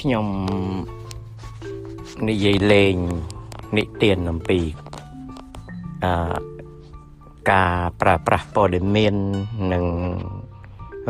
[0.00, 0.26] ខ្ញុំ
[2.28, 2.94] និយាយលេង
[3.76, 4.60] និទានអំពី
[6.04, 6.12] អឺ
[7.50, 9.14] ការប្រើប្រាស់ព័ត៌មាន
[9.72, 9.84] និង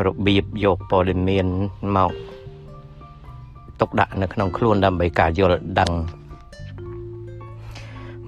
[0.05, 1.47] របៀបយកព័ត៌មាន
[1.95, 2.11] មក
[3.79, 5.91] ទុកដាក់នៅក្នុងខ្លួនដើម្បីការយល់ដឹង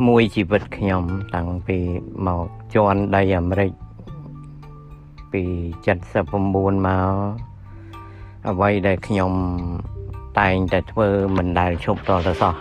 [0.08, 1.04] មួយជីវិតខ្ញុំ
[1.36, 1.78] តាំងពី
[2.28, 3.72] មកជន់ដីអាមេរិក
[5.32, 5.44] ពី
[6.14, 7.54] 79មក
[8.48, 9.34] អ្វីដែលខ្ញុំ
[10.40, 12.56] តែងតែធ្វើមិនដែលឈប់តទៅសោះ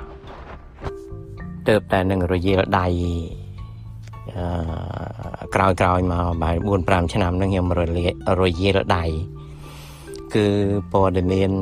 [1.68, 2.86] ទើបតែនឹងរយាលដៃ
[4.36, 4.46] អឺ
[5.54, 8.06] ក្រោយក្រោយមកបែរ4 5ឆ្នាំហ្នឹងខ្ញុំរលា
[8.40, 9.04] រយាលដៃ
[10.34, 10.46] គឺ
[10.92, 11.52] ព័ត៌មាន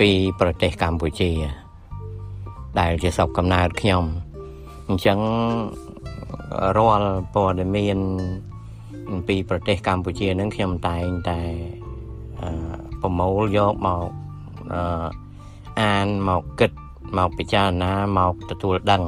[0.00, 1.30] ពីប្រទេសកម្ពុជា
[2.80, 4.04] ដែលជាស្រុកកំណើតខ្ញុំ
[4.88, 5.18] អញ្ចឹង
[6.76, 7.98] រាល់ព័ត៌មាន
[9.28, 11.40] ពីប្រទេសកម្ពុជានឹងខ្ញុំតែងតែ
[13.00, 14.08] ប្រមូលយកមក
[15.80, 16.70] អានមកគិត
[17.16, 19.02] មកពិចារណាមកទទួលដឹង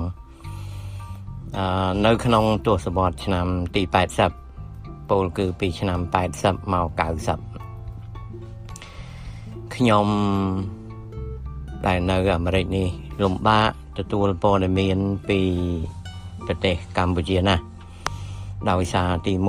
[2.05, 3.83] នៅក្នុងទសវត្សរ៍ឆ្នាំទី
[4.47, 5.99] 80ពោលគឺពីឆ្នាំ
[6.37, 6.89] 80មក
[7.73, 10.07] 90ខ្ញុំ
[11.87, 12.89] ដែលនៅអាមេរិកនេះ
[13.23, 14.99] លំបាកទទួលព័ត៌មាន
[15.29, 15.41] ពី
[16.47, 17.57] ប្រទេសកម្ពុជាណា
[18.71, 19.47] ដោយសារទី1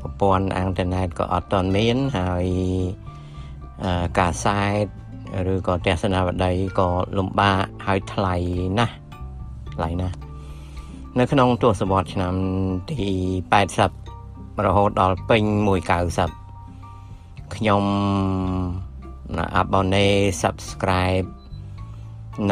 [0.00, 2.46] ប្រព័ន្ធអ៊ីនធឺណិតក៏អត់ទាន់មានហើយ
[4.18, 4.84] ការសែត
[5.52, 6.88] ឬក៏ទស្សនាវដ្តីក៏
[7.18, 8.34] លំបាកហើយថ្លៃ
[8.78, 8.94] ណាស់
[9.74, 10.16] ថ្លៃណាស់
[11.18, 12.34] នៅក្នុងទសវត្សរ៍ឆ្នាំ
[12.90, 13.08] ទី
[13.82, 15.44] 80រហូតដល់ពេញ
[16.28, 17.84] 190ខ្ញុំ
[19.56, 20.06] អាប់ប៊ូណេ
[20.42, 21.28] Subscribe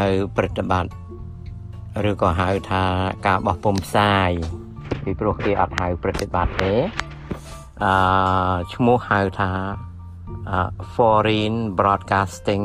[0.01, 2.85] នៅព្រឹត្តិបត្តិឬក៏ហៅថា
[3.27, 4.31] ការបោះពុំផ្សាយ
[5.05, 6.73] ពីព្រោះគេអត់ហៅព្រឹត្តិបត្តិទេ
[7.85, 7.93] អឺ
[8.75, 9.51] ឈ្មោះហៅថា
[10.95, 12.65] Foreign Broadcasting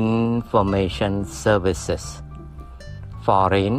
[0.00, 2.04] Information Services
[3.26, 3.76] Foreign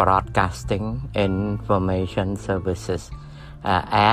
[0.00, 0.86] Broadcasting
[1.26, 3.02] Information Services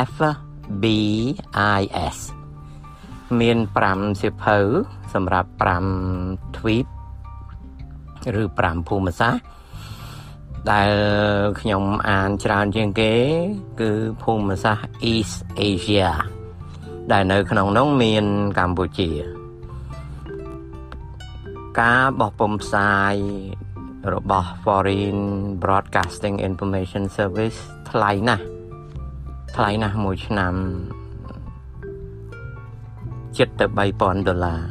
[0.09, 2.17] FBIS
[3.39, 3.57] មាន
[3.91, 4.57] 5សិភៅ
[5.13, 5.49] សម្រាប់
[6.03, 6.85] 5ទ្វីប
[8.41, 9.41] ឬ5ភូមិសាស្ត្រ
[10.71, 10.91] ដែល
[11.61, 13.13] ខ្ញុំអានច្រើនជាងគេ
[13.81, 13.91] គឺ
[14.23, 15.37] ភូមិសាស្ត្រ East
[15.71, 16.09] Asia
[17.11, 18.25] ដែលនៅក្នុងនោះមាន
[18.59, 19.09] កម្ពុជា
[21.79, 23.15] ការបោះពុម្ពផ្សាយ
[24.13, 25.19] របស់ Foreign
[25.63, 28.45] Broadcasting Information Service ថ្លៃណាស់
[29.55, 30.53] ថ្លៃណាស់មួយឆ្នាំ
[33.37, 34.61] ជិតទៅ3000ដុល្លារ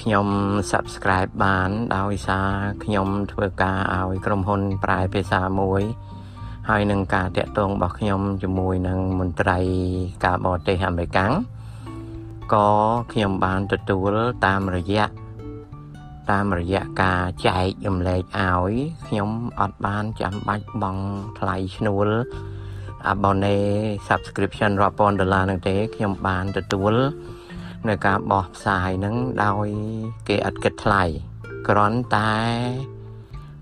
[0.00, 0.26] ខ្ញុំ
[0.72, 2.50] subscribe បានដោយសារ
[2.84, 5.82] ខ្ញុំធ្វើការឲ្យក្រុមហ៊ុន ប្រែភាសាមួយ
[6.68, 9.58] ហើយនឹងការតាក់ទងរបស់ខ្ញុំជាមួយនឹងមន្ត្រី
[10.24, 11.18] ការបរទេសអាមេរិក
[12.52, 12.68] ក៏
[13.12, 14.14] ខ្ញុំបានទទួល
[14.46, 15.04] តាមរយៈ
[16.30, 18.72] តាមរយៈការចែករំលែកឲ្យ
[19.06, 19.30] ខ្ញុំ
[19.60, 21.04] អត់បានចាំបាច់បង់
[21.38, 22.08] ថ្លៃឈ្នួល
[23.12, 23.68] abonee
[24.08, 26.94] subscription រាប់ពាន់ដុល្លារនឹងទេខ្ញុំបានទទួល
[27.88, 29.14] នៅការបោះផ្សាយនឹង
[29.44, 29.66] ដោយ
[30.28, 31.02] គេអត់គិតថ្លៃ
[31.68, 32.34] គ្រាន់តែ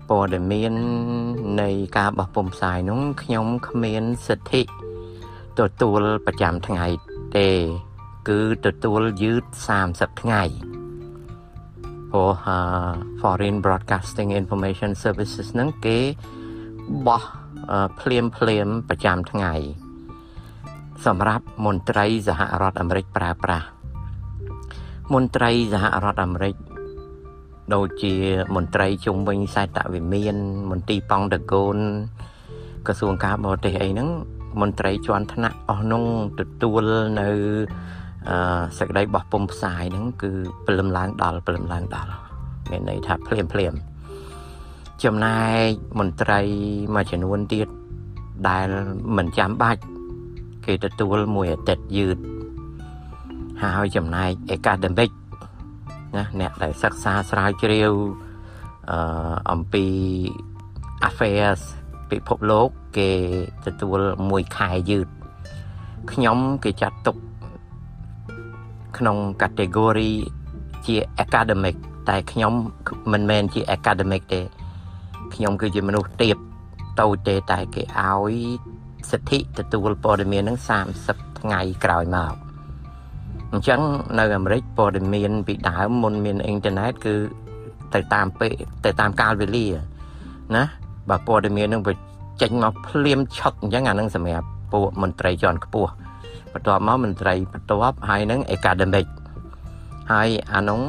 [0.09, 0.73] ព័ត៌មាន
[1.61, 4.61] នៃការបោះពុម្ពផ្សាយនោះខ្ញុំគ្មានសិទ្ធិ
[5.59, 6.85] ទទួលប្រចាំថ្ងៃ
[7.37, 7.49] ទេ
[8.29, 9.43] គឺទទួលយឺត
[9.81, 10.43] 30ថ្ងៃ
[12.11, 12.31] ព្រោះ
[13.19, 15.99] Foreign Broadcasting Information Services ហ្នឹងគេ
[17.07, 17.23] បោះ
[17.99, 19.53] ភ្លាមភ្លាមប្រចាំថ្ងៃ
[21.05, 23.67] សម្រាប់មន្ត្រីសហរដ្ឋអាមេរិកប្រើប្រាស់
[25.13, 26.55] មន្ត្រីសហរដ្ឋអាមេរិក
[27.73, 28.13] ដូចជា
[28.55, 30.35] មន្ត្រីជុំវិញខ្សែតវិមាន
[30.71, 31.77] មន្ទីរប៉ង់តកូន
[32.87, 34.09] ក្រសួងការបរទេសអីហ្នឹង
[34.61, 36.03] មន្ត្រីជាន់ថ្នាក់អស់នោះ
[36.39, 36.83] ទទួល
[37.19, 37.27] នៅ
[38.29, 38.37] អឺ
[38.79, 40.31] សក្តីបោះពុំផ្សាយហ្នឹងគឺ
[40.65, 42.11] ព្រលឹមឡើងដល់ព្រលឹមឡើងដល់
[42.69, 43.73] មានន័យថាភ្លាមភ្លាម
[45.03, 45.69] ចំណែក
[45.99, 46.39] មន្ត្រី
[46.95, 47.67] មួយចំនួនទៀត
[48.49, 48.67] ដែល
[49.17, 49.81] មិនចាំបាច់
[50.65, 52.17] គេទទួលមួយអាទិត្យយឺត
[53.61, 55.11] ហើយចំណែក academic
[56.15, 57.91] ណាអ្នកដែលសិក្សាស្រាវជ្រាវ
[58.91, 59.85] អឺអំពី
[61.07, 61.61] affairs
[62.11, 63.11] ពិភពលោកគេ
[63.65, 63.99] ទទួល
[64.29, 65.07] មួយខែយឺត
[66.11, 67.17] ខ្ញុំគេចាត់ទុក
[68.97, 70.13] ក្នុង category
[70.85, 71.75] ជា academic
[72.09, 72.53] តែខ្ញុំ
[73.11, 74.41] មិនមែនជា academic ទេ
[75.33, 76.37] ខ្ញុំគឺជាមនុស្សទៀប
[77.01, 78.33] តូចទេតែគេឲ្យ
[79.11, 80.57] សិទ្ធិទទួលព័ត៌មាននឹង
[80.99, 82.42] 30ថ្ងៃក្រោយមក
[83.53, 83.81] អញ្ចឹង
[84.19, 87.15] នៅអាមេរិកព័ត៌មានពីដើមមុនមានអ៊ីនធឺណិតគឺ
[87.93, 88.53] ទៅតាមពេល
[88.85, 89.67] ទៅតាមកាលវេលា
[90.55, 90.63] ណា
[91.09, 91.81] បើព័ត៌មាននឹង
[92.41, 95.91] ចេញមកភ្លាមឆឹកអញ្ចឹងអានឹងសម្រាប់ពួកមន្ត្រីជាន់ខ្ពស់
[96.53, 99.07] បន្ទាប់មកមន្ត្រីបន្ទាប់ហើយនឹង academic
[100.11, 100.81] ហើយអានោះ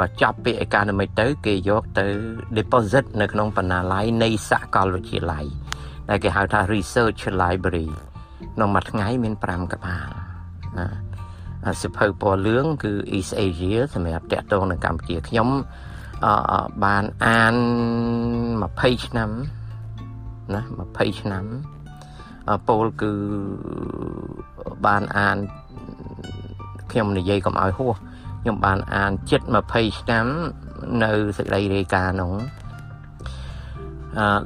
[0.00, 2.06] បើចាប់ពី academic ទៅ គេយកទៅ
[2.56, 5.44] deposit នៅក្នុងបណ្ណាល័យនៃសាកលវិទ្យាល័យ
[6.08, 7.88] ដែលគេហៅថា research library
[8.54, 10.08] ក្នុងមួយថ្ងៃមាន5ក្បាល
[10.78, 10.86] ណា
[11.82, 15.48] សិភៅពណ៌លឿងគឺ East Asia សម្រាប់តាក់ទងនឹងកម្ពុជាខ្ញុំ
[16.24, 17.54] អឺបានអាន
[18.30, 19.30] 20ឆ្នាំ
[20.54, 21.44] ណា20ឆ្នាំ
[22.68, 23.12] ពោលគឺ
[24.86, 25.36] បានអាន
[26.90, 27.94] ខ្ញុំនិយាយកុំឲ្យហួស
[28.40, 29.40] ខ្ញុំបានអានជិត
[29.70, 30.26] 20ឆ្នាំ
[31.04, 32.63] នៅសេចក្តីរាយការណ៍នោះអឺ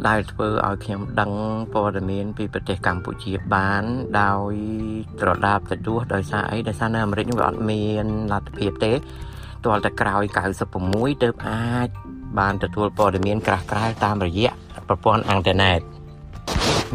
[0.08, 1.32] ដែលធ្វើឲ្យខ្ញុំដឹង
[1.74, 3.82] ព័ត៌មានពីប្រទេសកម្ពុជាបាន
[4.20, 4.52] ដោយ
[5.20, 8.92] ត្រដាបទដួសដោយសារអីដោយសារនៅអាមេរិកវាអត់មានលទ្ធភាពទេ
[9.64, 10.22] ទាល់តែក្រោយ
[10.74, 11.88] 96ទើបអាច
[12.38, 14.50] បានទទួលព័ត៌មានក្រាស់ក្រែលតាមរយៈ
[14.88, 15.80] ប្រព័ន្ធអ៊ីនធឺណិត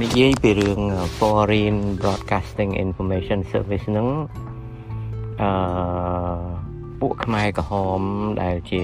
[0.02, 0.80] និយាយពីរឿង
[1.18, 4.08] Foreign Broadcasting Information Service ហ្នឹង
[5.42, 6.53] អឺ
[7.04, 8.02] ពួកខ្មែរក្រហម
[8.44, 8.82] ដែលជា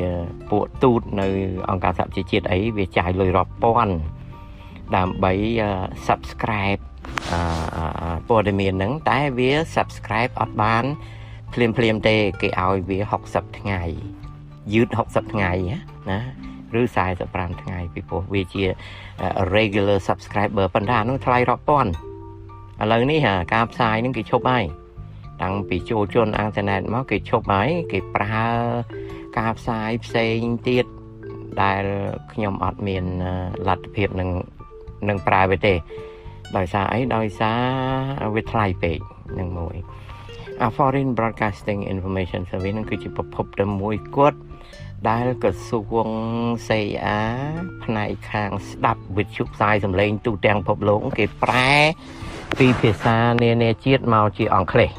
[0.50, 1.28] ពួកទូតនៅ
[1.70, 3.96] អង្គការសហជីវជាតិអីវាចាយលុយរាប់ពាន់
[4.96, 5.34] ដើម្បី
[6.08, 6.82] subscribe
[8.30, 10.84] ព័ត៌មានហ្នឹងតែវា subscribe អត់បាន
[11.54, 13.00] ភ្លាមភ្លាមទេគេឲ្យវា
[13.30, 13.82] 60ថ្ងៃ
[14.74, 15.52] យឺត60ថ្ងៃ
[16.10, 16.20] ណា
[16.80, 16.82] ឬ
[17.22, 18.64] 45ថ្ងៃពីព្រោះវាជា
[19.56, 21.92] regular subscriber ប៉ុន្តែអានោះថ្លៃរាប់ពាន់
[22.82, 24.66] ឥឡូវនេះការផ្សាយហ្នឹងគេឈប់ហើយ
[25.42, 28.48] តាំងពីចូលជន់អ៊ីនធឺណិតមកគេឈប់ហើយគេប្រើ
[29.38, 30.86] ការផ្សាយផ្សេងទៀត
[31.62, 31.84] ដែល
[32.34, 33.06] ខ្ញុំអត់មាន
[33.68, 34.30] លទ្ធភាពនឹង
[35.10, 35.74] នឹងប្រើវាទេ
[36.58, 37.52] ដោយសារអីដោយសា
[38.24, 38.98] រវាថ្លៃពេក
[39.40, 39.76] នឹងមួយ
[40.68, 44.40] A Foreign Broadcasting Information Service នឹងគឺជាប្រភពតែមួយគត់
[45.10, 46.08] ដែលក្រសួង
[46.68, 47.20] CIA
[47.84, 51.72] ផ្នែកខាងស្ដាប់វិទ្យុផ្សាយសម្លេងទូទាំងពិភពលោកគេប្រែ
[52.60, 54.90] ពីភាសានានាជាតិមកជាអង់គ្លេស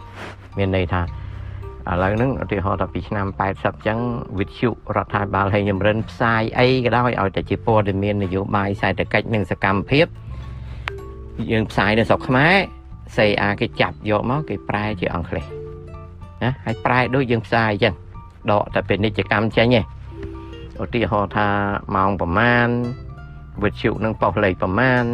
[0.58, 3.99] មានន័យថាឥឡូវហ្នឹងឧទាហរណ៍ថាពីឆ្នាំ80អញ្ចឹង
[4.38, 10.06] វិទ្យុរដ្ឋាភិបាលហើយញរិនផ្សាយអីក៏ដោយឲ្យតែជាព័ត៌មាននយោបាយសេដ្ឋកិច្ចនិងសកម្មភាព
[11.50, 12.55] យើងផ្សាយនៅស្រុកខ្មែរ
[13.17, 15.47] CA គេចាប់យកមកគេប្រែជាអង់គ្លេស
[16.43, 17.94] ណាហើយប្រែដូចយើងផ្សាយអញ្ចឹង
[18.50, 19.85] ដកតែពាណិជ្ជកម្មចេញឯង
[20.82, 21.49] ឧទាហរណ៍ថា
[21.96, 22.69] ម៉ោងប្រមាណ
[23.62, 25.05] វិទ្យុនឹងប៉ុស្តិ៍លេខប្រមាណ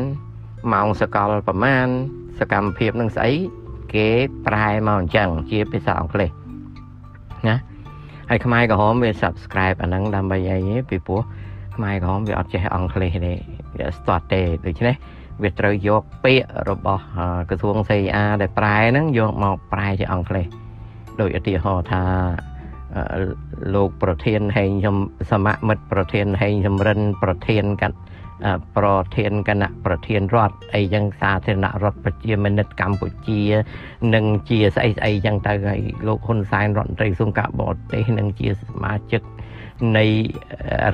[0.73, 1.87] ម៉ោងសកលប្រមាណ
[2.41, 3.33] សកម្មភាពនឹងស្អី
[3.95, 4.09] គេ
[4.47, 6.31] ប្រែមកអញ្ចឹងជាភាសាអង់គ្លេស
[7.49, 7.57] ណា
[8.31, 10.59] ហើយខ្មែរក្រហមវា subscribe អាហ្នឹងដើម្បីអី
[10.91, 11.21] ពីព្រោះ
[11.77, 13.35] ខ្មែរក្រហមវាអត់ចេះអង់គ្លេសទេ
[13.79, 14.95] វាស្ទាត់ទេដូច្នេះ
[15.43, 17.03] វាត្រូវយកពាក្យរបស់
[17.49, 20.47] ក្រសួង CIA ដែលប្រែហ្នឹងយកមកប្រែជាអង់គ្លេស
[21.21, 22.03] ដោយឧទាហរណ៍ថា
[23.75, 24.97] លោកប្រធានហេងខ្ញុំ
[25.31, 27.97] សមមិត្តប្រធានហេងសំរិនប្រធានកាត់
[28.77, 28.87] ប្រ
[29.17, 33.43] ធានគណៈប្រធានរដ្ឋអីចឹងសាធារណរដ្ឋប្រជាមានិតកម្ពុជា
[34.15, 39.23] នឹងជាស្អីស្អីចឹងទៅហើយលោកហ៊ុនសែនរដ្ឋមន្ត្រីក្រសួងការបរទេសនឹងជាសមាជិក
[39.97, 40.07] នៃ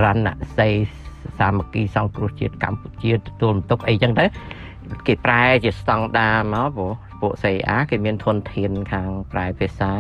[0.03, 0.29] រណ
[0.59, 0.69] សី
[1.39, 4.25] សាមគ្គីសង្គ្រោះជាតិកម្ពុជាទទួលបន្ទុកអីចឹងទៅ
[5.07, 9.93] គេប្រែជាស្តង់ដាមកព្រោះពួក CA គេមានធនធានខាងប្រែភាសា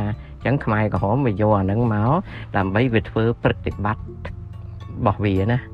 [0.44, 2.12] អញ្ចឹងខ្មែរក្រហមវាយកអាហ្នឹងមក
[2.56, 5.71] ដើម្បីវាធ្វើប្រតិបត្តិរបស់វាណា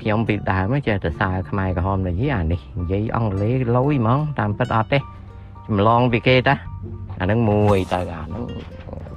[0.00, 5.02] ខ្ញុំពីដើមចេះតែសើខ្មែរក្រហមនិយាយអានេះនិយាយអង់គ្លេសលយហ្មងតាមពិតអត់ទេច
[5.76, 6.54] ម្លងពីគេតា
[7.20, 8.44] អាហ្នឹងមួយទៅអាហ្នឹង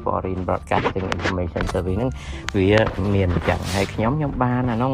[0.04, 2.12] Foreign Broadcasting Information Service ហ្នឹង
[2.58, 2.70] វា
[3.16, 4.94] មានអញ្ចឹងហើយខ្ញុំខ្ញុំបានអាហ្នឹង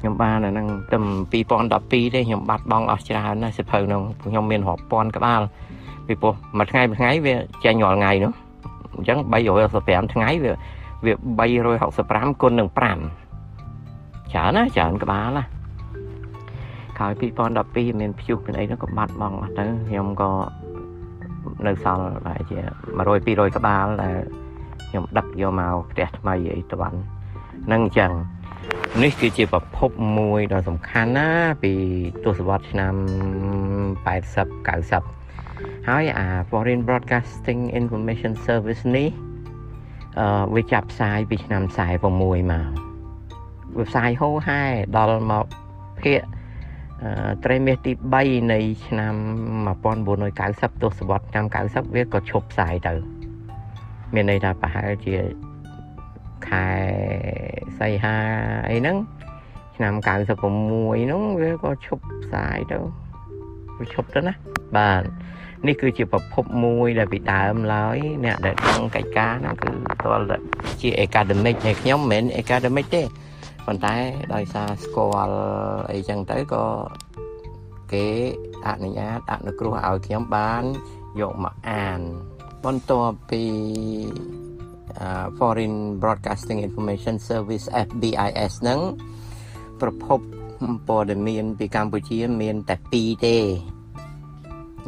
[0.00, 0.98] ខ្ញុំបានអាហ្នឹងទៅ
[1.32, 5.40] 2012ទេខ្ញុំបាត់បង់អស់ច្រើនណាស់សិភៅហ្នឹងខ្ញុំមានរាប់ពាន់ក្បាល
[6.06, 8.32] ពីព្រោះមួយថ្ងៃមួយថ្ងៃវាចេញរាល់ថ្ងៃនោះ
[8.94, 9.18] អញ្ចឹង
[9.70, 10.52] 365ថ្ងៃវា
[11.04, 11.14] វា
[11.92, 13.21] 365គុណនឹង5
[14.32, 15.44] ច្រើនណាច្រើនក្បាលណា
[16.98, 17.12] ក្រោយ
[17.56, 20.30] 2012មានព្យុះមានអីនោះក៏បាត់បង់អស់ទៅខ្ញុំក៏
[21.66, 22.58] នៅសល់ប្រហែលជា
[22.98, 24.16] 100 200ក្បាលដែល
[24.88, 26.98] ខ្ញុំដឹកយកមកផ្ទះថ្មីអីតវ៉ាន់
[27.72, 28.12] នឹងអញ្ចឹង
[29.02, 31.28] នេះគឺជាប្រភពមួយដ៏សំខាន់ណា
[31.62, 31.72] ពី
[32.24, 32.94] ទសវត្សរ៍ឆ្នាំ
[34.06, 34.56] 80
[35.16, 39.08] 90ហើយអា Foreign Broadcasting Information Service នេះ
[40.18, 42.54] អឺវាចាប់ផ្សាយពីឆ្នាំ46ម
[42.88, 42.91] ក
[43.76, 44.62] វាផ្សាយហូរហែ
[44.96, 45.46] ដល់មក
[46.02, 46.20] ភាគ
[47.44, 49.14] ត្រីមាសទី3នៃឆ្នាំ
[49.98, 52.94] 1990ទសវត្សរ៍ឆ្នាំ90វាក៏ឈប់ផ្សាយទៅ
[54.14, 55.14] មានន័យថាប្រហែលជា
[56.48, 56.68] ខែ
[57.78, 58.16] សីហា
[58.70, 58.96] អីហ្នឹង
[59.76, 60.06] ឆ្នាំ96
[60.40, 62.78] ហ្នឹងវាក៏ឈប់ផ្សាយទៅ
[63.78, 64.34] វាឈប់ទៅណា
[64.76, 65.02] បាទ
[65.66, 69.70] នេះគឺជាប្រភពមួយដែលពីដើមឡើយអ្នកដែលដឹងកិច្ចការហ្នឹងគឺ
[70.02, 70.38] ទាល់តែ
[70.80, 73.02] ជា academic ហើយខ្ញុំមិនមែន academic ទេ
[73.66, 73.96] ប៉ុន្តែ
[74.34, 75.38] ដោយសារស្គាល់
[75.92, 76.64] អីចឹងទៅក៏
[77.92, 78.06] គេ
[78.66, 80.62] អនុញ្ញាតអនុគ្រោះឲ្យខ្ញុំបាន
[81.20, 82.00] យកមកអាន
[82.64, 83.44] បន្ទាប់ពី
[85.38, 88.80] Foreign Broadcasting Information Service FBIS ហ្នឹង
[89.80, 90.20] ប្រភព
[90.88, 93.36] ព័ត៌មានពីកម្ពុជាមានតែ2ទេ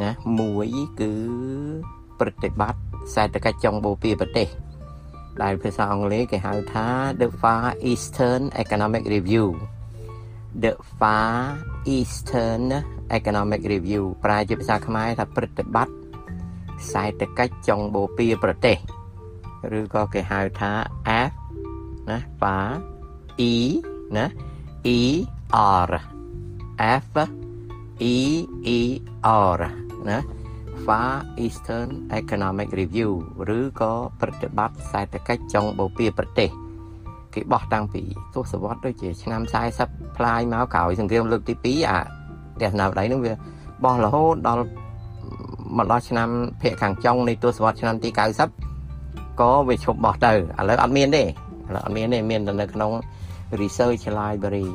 [0.02, 0.68] ណាមួយ
[1.00, 1.12] គឺ
[2.20, 2.80] ប្រតិបត្តិ
[3.14, 4.48] សេដ្ឋកិច្ចចុងបូព៌ាប្រទេស
[5.42, 6.86] ដែលភាសាអង់គ្លេសគេហៅថា
[7.20, 9.46] The Far Eastern Economic Review
[10.62, 11.34] The Far
[11.96, 12.64] Eastern
[13.18, 15.94] Economic Review ប្រែជាភាសាខ្មែរថាប្រតិបត្តិ
[16.92, 18.78] សេដ្ឋកិច្ចចុងបូព៌ាប្រទេស
[19.78, 20.72] ឬក៏គេហៅថា
[21.30, 21.32] F
[22.10, 22.68] ណា Far
[23.50, 23.52] E
[24.16, 24.26] ណា
[24.98, 25.00] E
[25.88, 25.90] R
[27.02, 27.06] F
[28.14, 28.16] E
[28.78, 28.80] E
[29.56, 29.60] R
[30.08, 30.18] ណា
[30.86, 31.12] Far
[31.44, 31.88] Eastern
[32.20, 33.10] Economic Review
[33.58, 36.50] ឬក៏ប្រតិបត្តិសេដ្ឋកិច្ចចុងបូព៌ាប្រទេស
[37.34, 38.02] គេបោះតាំងពី
[38.34, 39.42] ទសវត្សរ៍ដូចជាឆ្នាំ
[39.78, 42.00] 40ផ្លាយមកក្រោយសង្គ្រាមលើកទី2អា
[42.60, 43.32] ទស្សនវិស័យនឹងវា
[43.84, 44.64] បោះរហូតដល់
[45.76, 46.28] មកដល់ឆ្នាំ
[46.62, 48.08] ភាគខាងចុងនៃទសវត្សរ៍ឆ្នាំទី
[48.74, 50.36] 90ក៏វាឈប់បោះទៅឥ
[50.68, 51.26] ឡូវអត់មានទេឥ
[51.74, 52.90] ឡូវអត់មានទេមានតែនៅក្នុង
[53.60, 54.68] research library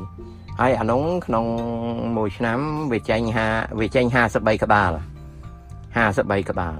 [0.60, 1.44] ហើយអានោះក្នុង
[2.16, 2.58] មួយឆ្នាំ
[2.92, 4.90] វាចេញ5វាចេញ53ក្បាល
[5.94, 6.76] 53ក្បាល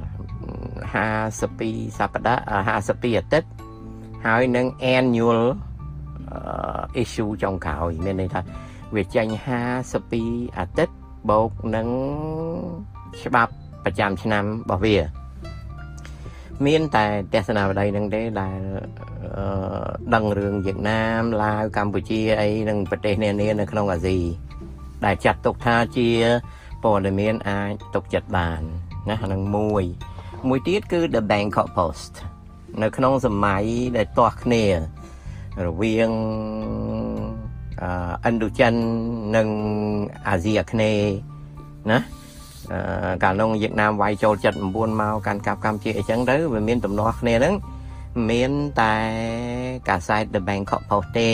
[1.17, 3.49] 52សប្តាហ៍52អាទិត្យ
[4.27, 5.41] ហើយនឹង annual
[7.03, 8.41] issue ចុងក្រោយមានន័យថា
[8.95, 9.27] វាចេញ
[9.93, 10.95] 52អាទិត្យ
[11.31, 11.89] បូកនឹង
[13.23, 13.53] ច្បាប់
[13.85, 14.97] ប្រចាំឆ្នាំរបស់វា
[16.67, 18.61] មានតែទស្សនាវដ្តីនឹងទេដែល
[20.15, 24.19] ដឹងរឿងវៀតណាមឡាវកម្ពុជាអីនិងប្រទេសនានានៅក្នុងអាស៊ី
[25.05, 26.09] ដែលចាត់ទុកថាជា
[26.85, 28.63] ព័ត៌មានអាចទុកចិត្តបាន
[29.09, 29.85] ណាហ្នឹងមួយ
[30.49, 32.13] មួយទៀតគឺ The Bangkok Post
[32.83, 33.65] នៅក្នុងសម័យ
[33.97, 34.65] ដែលទាស់គ្នា
[35.67, 36.11] រវាង
[38.25, 38.75] អឺឥណ្ឌូចិន
[39.37, 39.49] និង
[40.29, 41.13] អាស៊ីអាគ្នេយ៍
[41.91, 41.99] ណា
[42.73, 44.35] អឺកាលនោះវៀតណាមវាយចូល
[44.67, 47.55] 79មកកាន់កាប់កម្ពុជាអីចឹងទៅវាមានទំនាស់គ្នាហ្នឹង
[48.31, 48.95] មានតែ
[49.89, 51.33] កាសែត The Bangkok Post ទេ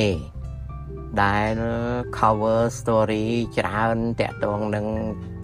[1.22, 1.52] ដែល
[2.18, 4.86] cover story ច្រើនតាក់ទងនឹង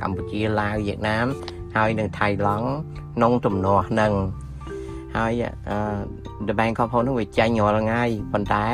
[0.00, 1.26] កម្ពុជាឡាវវៀតណាម
[1.76, 2.68] ហើយនឹងថៃឡង់
[3.16, 4.12] ក្នុងទំនាស់នឹង
[5.16, 5.32] ហើយ
[6.46, 8.02] The Bangkok Post នោះវាចាញ់រាល់ថ្ងៃ
[8.32, 8.66] ប៉ុន្តែ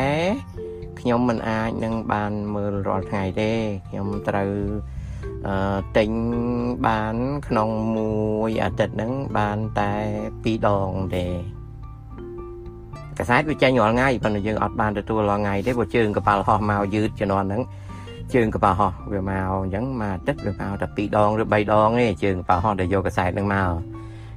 [1.00, 3.52] ខ្ញុំមិនអាចនឹងបានមើលរាល់ថ្ងៃទេ
[3.88, 4.52] ខ្ញុំត្រូវ
[5.46, 6.10] អឺទិញ
[6.86, 7.14] បាន
[7.48, 8.12] ក្នុងមួ
[8.48, 9.92] យអាទិត្យហ្នឹងបានតែ
[10.32, 11.26] 2ដងទេ
[13.18, 17.62] កសែតវាចេញរាល់ថ្ងៃប៉ុន្តែយើងអត់បានទទួលរាល់ថ្ងៃទេព្រោះជើងកប៉ាល់ហោះមកយឺតជំនាន់ហ្នឹង
[18.34, 23.72] ជើងកប៉ាល់ហោះវាមកអញ្ចឹងមួយអាទិត្យវាមកតែ2ដងឬ3ដងទេជើងកប៉ាល់ហោះដែលយកកសែតហ្នឹងមក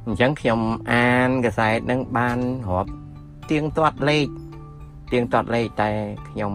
[0.07, 0.60] អញ្ចឹងខ្ញុំ
[0.93, 2.91] អានកសែតហ្នឹងបានរាប់
[3.51, 4.27] ទៀងទាត់លេខ
[5.12, 5.89] ទៀងទាត់លេខតែ
[6.29, 6.53] ខ្ញុំ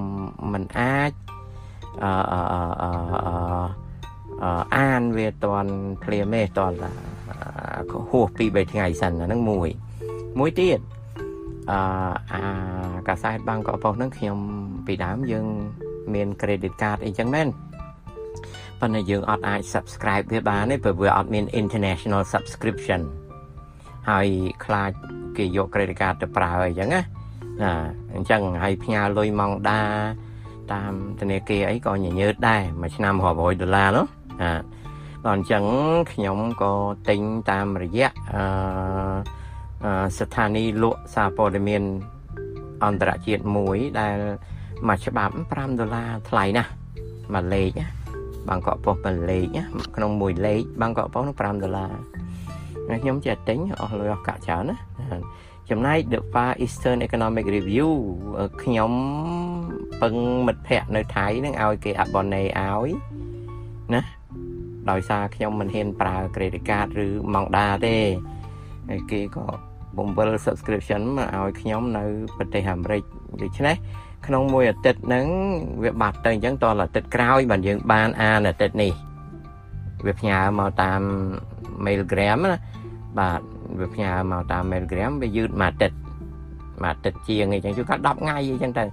[0.53, 1.13] មិនអាច
[2.03, 2.41] អឺអឺ
[4.43, 5.73] អឺអានវាតន់
[6.05, 6.77] ភ្លាមទេតន់
[8.11, 9.69] ហួសពី3ថ្ងៃសិនអាហ្នឹងមួយ
[10.39, 10.79] មួយទៀត
[11.71, 11.81] អឺ
[12.33, 12.43] អា
[13.09, 14.39] កាសែតបាងកកប៉ុស្តិ៍ហ្នឹងខ្ញុំ
[14.87, 15.47] ពីដើមយើង
[16.15, 17.49] មាន credit card អីចឹងមែន
[18.81, 23.01] ប៉ុន្តែយើងអត់អាច subscribe វាបានទេព្រោះវាអត់មាន international subscription
[24.11, 24.27] ហើយ
[24.65, 24.91] ខ្លាច
[25.37, 27.01] គេយក credit card ទៅប្រើអីចឹងណា
[27.63, 27.73] ណា
[28.15, 29.81] អញ្ចឹងហើយផ្ញើលុយម៉ង់ដា
[30.73, 34.07] តាមធនាគារអីក៏ញញើតដែរមួយឆ្នាំរាប់រយដុល្លារនោះ
[34.43, 34.53] ណា
[35.27, 35.65] ដល់អញ្ចឹង
[36.13, 36.73] ខ្ញុំក៏
[37.09, 37.21] ទិញ
[37.51, 41.83] តាមរយៈអឺស្ថានីយ៍លក់សារព័ត៌មាន
[42.85, 44.17] អន្តរជាតិមួយដែល
[44.89, 46.71] មួយច្បាប់5ដុល្លារថ្លៃណាស់
[47.35, 47.71] មួយលេខ
[48.49, 49.47] បាងកកប៉ុស្តិ៍មួយលេខ
[49.97, 51.93] ក្នុងមួយលេខបាងកកប៉ុស្តិ៍នោះ5ដុល្លារ
[53.03, 54.77] ខ្ញុំចេះទិញអស់លុយអស់កាក់ច្រើនណា
[55.71, 57.89] ចំណែក The Far Eastern Economic Review
[58.63, 58.93] ខ្ញុំ
[60.03, 60.15] ពឹង
[60.47, 62.89] មិត្តភ័ក្ដិនៅថៃនឹងឲ្យគេអាប៊ូណេឲ្យ
[63.95, 64.03] ណា
[64.91, 67.97] ដោយសារខ្ញុំមិនហ៊ានប្រើ credit card ឬ Monda ទេ
[68.89, 69.47] ហើយគេក៏
[69.99, 72.05] បំពេញ subscription មកឲ្យខ្ញុំនៅ
[72.37, 73.03] ប្រទេសអាមេរិក
[73.43, 73.77] ដូច្នេះ
[74.27, 75.27] ក្នុងមួយអាទិត្យហ្នឹង
[75.85, 78.93] វាបាត់ទៅអញ្ចឹងតរអាទិត្យក្រោយបានយើងបានអានអាទិត្យនេះ
[80.07, 81.01] វាផ្ញើមកតាម
[81.87, 82.59] Mailgram ណា
[83.19, 83.41] បាទ
[83.81, 85.97] វាផ្ញើមកតាម Mailgram វាយឺតមួយអាទិត្យ
[86.83, 88.85] មួយអាទិត្យជាងអីចឹងជួនកាល10ថ្ងៃអីចឹងទៅ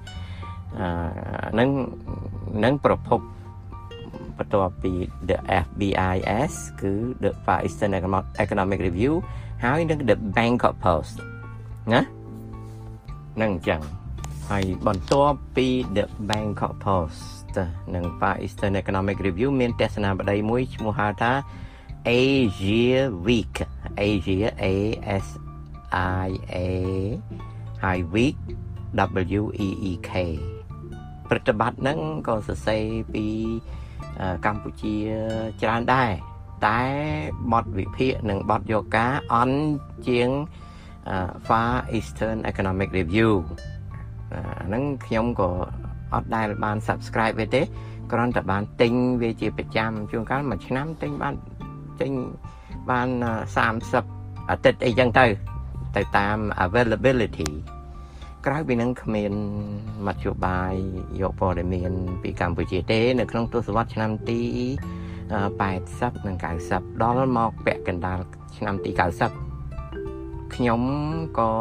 [0.79, 0.87] អឺ
[1.59, 1.69] នឹង
[2.63, 3.19] នឹងប្រភព
[4.37, 4.91] បន្ទាប់ពី
[5.29, 7.91] the FBIS គឺ the Far Eastern
[8.43, 9.13] Economic Review
[9.63, 11.15] ហើយនឹង the Bangkok Post
[11.93, 12.01] ណា
[13.41, 13.81] នឹងអញ្ចឹង
[14.49, 17.55] ហើយបន្ទាប់ពី the Bangkok Post
[17.95, 21.31] និង Far Eastern Economic Review មានទស្សនាបតីមួយឈ្មោះហៅថា
[22.07, 22.95] Asia
[23.27, 23.55] Week
[24.09, 24.65] Asia A
[25.23, 25.27] S
[26.25, 26.57] I A
[27.83, 28.37] ហើយ Week
[29.39, 30.11] W E E K
[31.29, 32.83] ប្រតិបត្តិហ្នឹងក៏សរសេរ
[33.13, 33.25] ពី
[34.45, 34.95] កម្ពុជា
[35.61, 36.11] ច្រើនដែរ
[36.67, 36.81] តែ
[37.53, 39.57] បទវិភាគនិងបទយកការអន់
[40.07, 40.29] ជាង
[41.47, 43.31] Far Eastern Economic Review
[44.35, 45.49] អាហ្នឹងខ្ញុំក៏
[46.13, 47.61] អត់ដែលបាន subscribe វាទេ
[48.11, 51.35] គ្រាន់តែបានទិញវាជាប្រចាំជួនកាលមួយឆ្នាំទិញបាន
[52.01, 52.11] ទិញ
[52.89, 53.07] បាន
[53.79, 55.25] 30អាទិត្យអីចឹងទៅ
[55.95, 57.51] ទៅតាម availability
[58.45, 59.33] ក្រៅពីនឹងគ្មាន
[60.07, 60.73] មធ្យោបាយ
[61.21, 61.91] យកព័ត៌មាន
[62.23, 64.41] ពីកម្ពុជាទេ នៅក្នុងទសវត្សរ៍ឆ្នាំទី
[65.33, 66.37] 80និង
[66.69, 68.19] 90ដល់មកពាក់កណ្ដាល
[68.57, 68.91] ឆ្នាំទី
[69.71, 70.81] 90ខ្ញុំ
[71.37, 71.51] ក៏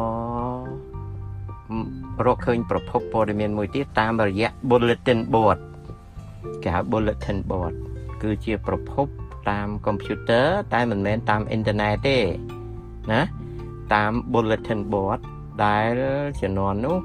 [2.25, 5.59] រកឃើញប្រភពព័ត៌មានមួយទៀតតាមរយៈ bulletin board
[6.63, 7.73] គេហៅ bulletin board
[8.21, 9.07] គឺជាប្រភព
[9.49, 12.17] តាមកុំព្យូទ័រតែមិនមែនតាមអ៊ីនធឺណិតទេ
[13.11, 13.21] ណា
[13.93, 15.19] តាម bulletin board
[15.65, 15.91] ដែល
[16.41, 16.97] ជំនាន់នោះ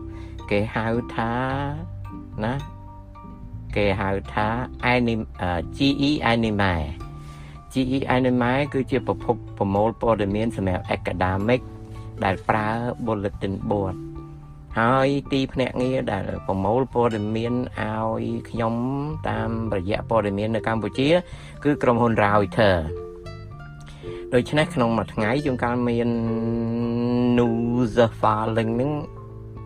[0.50, 0.86] គេហៅ
[1.16, 1.32] ថា
[2.44, 2.54] ណា
[3.76, 4.46] គេហៅថា
[4.92, 5.20] anim
[5.76, 6.74] GE anime
[7.72, 11.60] GE anime គឺជាប្រភពប្រមូលព័ត៌មានសម្រាប់ academic
[12.24, 12.68] ដែលប្រើ
[13.06, 13.96] bulletin board
[14.78, 18.74] ហើយទីភ្នាក់ងារដែលប្រមូលព័ត៌មានឲ្យខ្ញុំ
[19.28, 21.08] តាមរយៈព័ត៌មាននៅកម្ពុជា
[21.64, 22.80] គឺក្រុមហ៊ុន Reuters
[24.34, 26.08] ដូច្នេះក្នុងមួយថ្ងៃជួនកាលមាន
[27.38, 28.92] news filing ហ្នឹង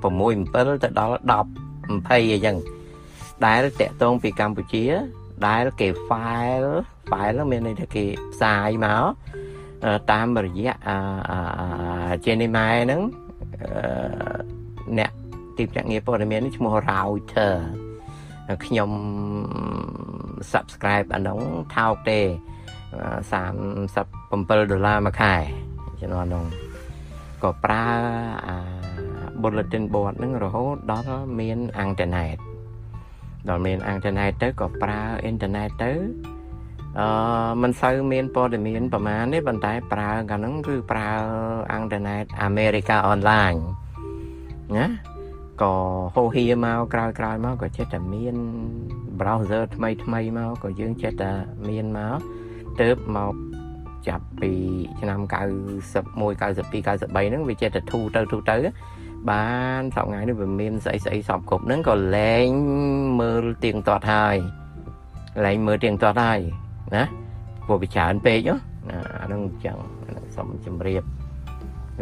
[0.02, 1.46] 6 7ទៅដល់10
[1.90, 2.56] 20អីចឹង
[3.44, 4.84] ដែលតាក់ទងពីកម្ពុជា
[5.46, 6.72] ដែលគេ file
[7.10, 9.04] file មានន័យថាគេផ្សាយមក
[10.12, 10.72] តាមរយៈ
[12.24, 13.00] Genema ហ្នឹង
[14.98, 15.10] អ្នក
[15.56, 17.54] ទីភ្នាក់ងារព័ត៌មាននេះឈ្មោះ Router
[18.64, 18.90] ខ្ញុំ
[20.52, 21.40] subscribe អានោះ
[21.76, 22.24] ថោកទេ37
[24.70, 25.34] ដុល្លារមួយខែ
[26.00, 26.44] ជំនាន់នោះ
[27.42, 27.84] ក៏ប្រើ
[28.46, 28.56] អា
[29.42, 31.06] bulletin board ហ្នឹងរហូតដល់
[31.38, 32.36] មានអ៊ីនធឺណិត
[33.48, 35.92] ដល់មានអ៊ីនធឺណិតទៅក៏ប្រើអ៊ីនធឺណិតទៅ
[36.98, 37.06] អឺ
[37.62, 41.08] មិនសូវមានព័ត៌មានប្រហែលទេប៉ុន្តែប្រើកាលហ្នឹងគឺប្រើ
[41.70, 43.54] អ៊ីនធឺណិតអាមេរិកាអនឡាញ
[44.78, 44.86] ណា
[45.62, 45.74] ក៏
[46.14, 48.36] ហូហៀមកក្រោយក្រោយមកក៏ចេះតែមាន
[49.20, 51.30] browser ថ្មីថ្មីមកក៏យើងចេះតែ
[51.68, 52.18] មានមក
[52.80, 53.34] ទៅមក
[54.08, 54.52] ចាប់ពី
[55.00, 58.56] ឆ្នាំ91 92 93ហ្នឹងវាចេះតែធូរទៅធូរទៅ
[59.30, 59.48] បា
[59.80, 62.48] នសប្ងៃនេះវាមានស្អីស្អីសពគ្រប់ហ្នឹងក៏លែង
[63.20, 64.36] មើលទៀងទាត់ហើយ
[65.44, 66.40] លែងមើលទៀងទាត់ហើយ
[66.96, 67.04] ណា
[67.66, 68.56] ព្រោះវាច្រើនពេកណា
[69.20, 69.76] អាហ្នឹងអញ្ចឹង
[70.36, 71.02] សូមជម្រាប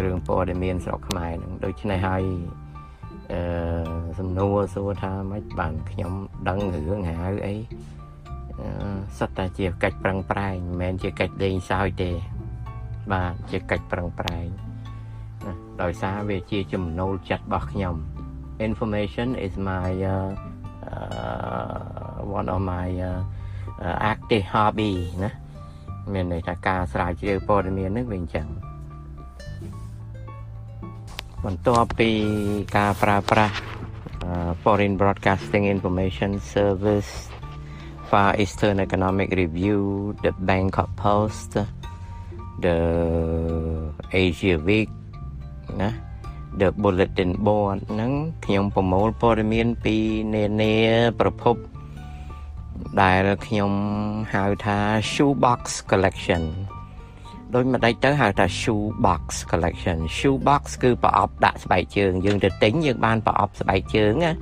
[0.05, 2.23] រឿងព័ត៌មានស្រុកខ្មែរហ្នឹងដូច្នេះហើយ
[3.33, 3.41] អឺ
[4.19, 6.13] សំណួរសួរថាម៉េចបានខ្ញុំ
[6.49, 7.17] ដឹងរឿងហៅ
[7.47, 7.57] អី
[9.19, 12.11] សិតតែជាកិច្ចប្រឹងប្រែងមិនមែនជាកិច្ចលេងសើចទេ
[13.13, 14.47] បាទជាកិច្ចប្រឹងប្រែង
[15.47, 17.95] ណាដោយសារវាជាចំណូលចិត្តរបស់ខ្ញុំ
[18.69, 20.31] information is my uh,
[20.93, 23.21] uh, one of my uh,
[23.85, 24.93] uh, active hobby
[25.25, 25.33] ណា
[26.13, 28.47] មានន័យថាការស្រាវជ្រាវព័ត៌មាននឹងវាអញ្ចឹង
[31.45, 32.11] បន្ទាប់ពី
[32.77, 33.55] ការប្រើប្រាស់
[34.63, 37.13] Foreign Broadcasting Information Service
[38.09, 39.81] Far Eastern Economic Review
[40.25, 41.51] the Bangkok Post
[42.65, 42.79] the
[44.27, 44.91] Asia Week
[45.81, 45.91] ណា
[46.61, 48.13] the bulletin board ហ្នឹង
[48.45, 49.97] ខ្ញុំប្រមូលព័ត៌មានពី
[50.35, 50.75] នានា
[51.21, 51.57] ប្រភព
[53.01, 53.73] ដែលខ្ញុំ
[54.35, 54.79] ហៅថា
[55.13, 56.43] shoebox collection
[57.55, 64.33] ដូចម្ដេចទៅហៅថា shoe box collection shoe box គឺប្រអប់ដាក់ស្បែកជើងយើងទៅទិញយើងបានប្រអប់ស្បែកជើងណា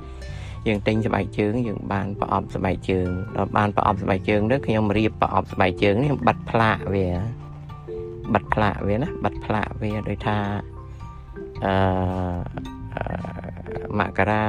[0.67, 7.07] យើងទិញស្បែកជើងយើងបានប្រអប់ស្បែកជើងដល់បានប្រអប់ស្បែកជើងទៅខ្ញុំរៀបប្រអប់ស្បែកជើងនេះបិទផ្លាកវា
[8.33, 10.37] បិទផ្លាកវាណាបិទផ្លាកវាដោយថា
[11.65, 11.73] អឺ
[13.99, 14.47] មករា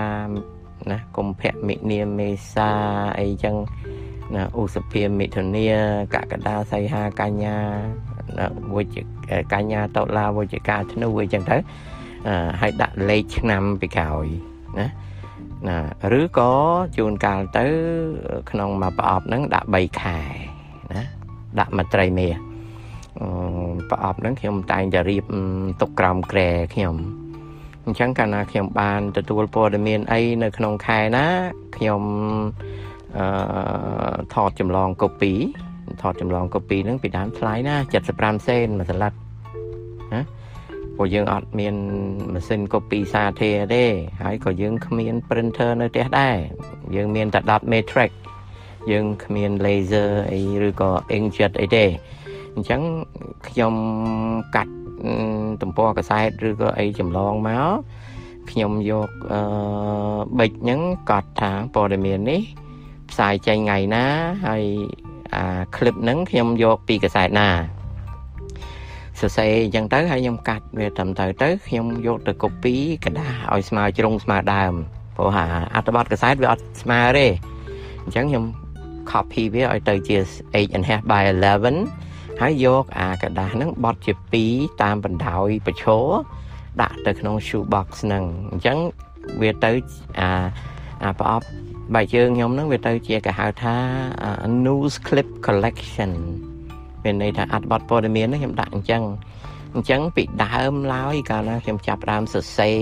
[0.91, 2.71] ណាកុម្ភៈមិនិមេសា
[3.21, 3.57] អីចឹង
[4.35, 5.69] ណាឧសភាមិថុនា
[6.15, 7.59] កក្កដាសីហាកញ្ញា
[8.75, 8.99] វិជ្ជ
[9.53, 11.57] កញ្ញាតុលាវិជ្ជការធ្នូអីចឹងទៅ
[12.61, 14.27] ហើយដាក់លេខឆ្នាំពីក្រោយ
[14.79, 14.87] ណា
[15.69, 15.79] ណា
[16.21, 16.53] ឬក៏
[16.97, 17.67] ជួនកាលទៅ
[18.51, 20.19] ក្នុងមួយប្រអប់ហ្នឹងដាក់3ខែ
[20.95, 21.03] ណា
[21.59, 22.35] ដាក់មួយត្រីមាស
[23.91, 25.25] ប្រអប់ហ្នឹងខ្ញុំតែងតែរៀប
[25.81, 26.97] ទុកក្រោមក្រែខ្ញុំ
[27.85, 31.27] អញ្ចឹងកាលណាខ្ញុំបានទទួលព័ត៌មានអីនៅក្នុងខែណា
[31.77, 32.03] ខ្ញុំ
[33.19, 33.27] អឺ
[34.35, 35.33] ថតចម្លងកូពី
[36.03, 37.77] ថតចម្លងកូពីហ្នឹងពីដើមថ្លៃណា
[38.13, 39.13] 75សេនមួយសន្លឹក
[40.15, 40.23] ណា
[40.97, 41.75] ព្រោះយើងអត់មាន
[42.33, 43.85] ម៉ាស៊ីនកូពីសាធាទេ
[44.23, 46.37] ហើយក៏យើងគ្មាន printer នៅផ្ទះដែរ
[46.97, 48.11] យើងមានតែ10 matrix
[48.91, 51.87] យើងគ្មាន laser អីឬក៏ inkjet អីទេ
[52.55, 52.81] អញ្ចឹង
[53.49, 53.75] ខ្ញុំ
[54.57, 54.75] កាត់
[55.63, 57.71] ទំព័រកសែតឬក៏អីចម្លងមក
[58.51, 59.41] ខ្ញុំយកអឺ
[60.39, 62.43] ប៊ិចហ្នឹងកត់ថាព័ត៌មាននេះ
[63.11, 64.05] ផ្សាយចេញថ្ងៃណា
[64.47, 64.65] ហើយ
[65.36, 67.50] អាคลิปហ្នឹងខ្ញុំយកពីកសែតណា
[69.20, 74.74] សរសេរអញ្ចឹងទៅហើយខ្ញុំកាត់វាត្រឹមត្រូវទៅខ្ញុំយកទៅ copy กระดาษឲ្យស្មើជ្រុងស្មើដើម
[75.16, 75.46] ព្រោះអា
[75.76, 77.28] អត្ថបទកសែតវាអត់ស្មើទេ
[78.04, 78.46] អញ្ចឹងខ្ញុំ
[79.12, 80.18] copy វាឲ្យទៅជា
[80.66, 81.24] 8.5 by
[81.82, 84.14] 11ហើយយកអាกระดาษហ្នឹងបត់ជា
[84.48, 86.06] 2តាមបណ្ដោយប្រឈរ
[86.82, 88.78] ដាក់ទៅក្នុង shoe box ហ្នឹងអញ្ចឹង
[89.42, 89.72] វាទៅ
[90.20, 90.30] អា
[91.04, 91.48] អាប្រអប់
[91.95, 93.75] បែកជើងខ្ញុំហ្នឹងវាទៅជាគេហៅថា
[94.65, 96.13] news clip collection
[97.05, 99.03] មានន័យថាអត្ថបទព័ត៌មានហ្នឹងខ្ញុំដាក់អញ្ចឹង
[99.75, 102.79] អញ្ចឹងពីដើមឡើយកាលណាខ្ញុំចាប់ដើមសរសេរ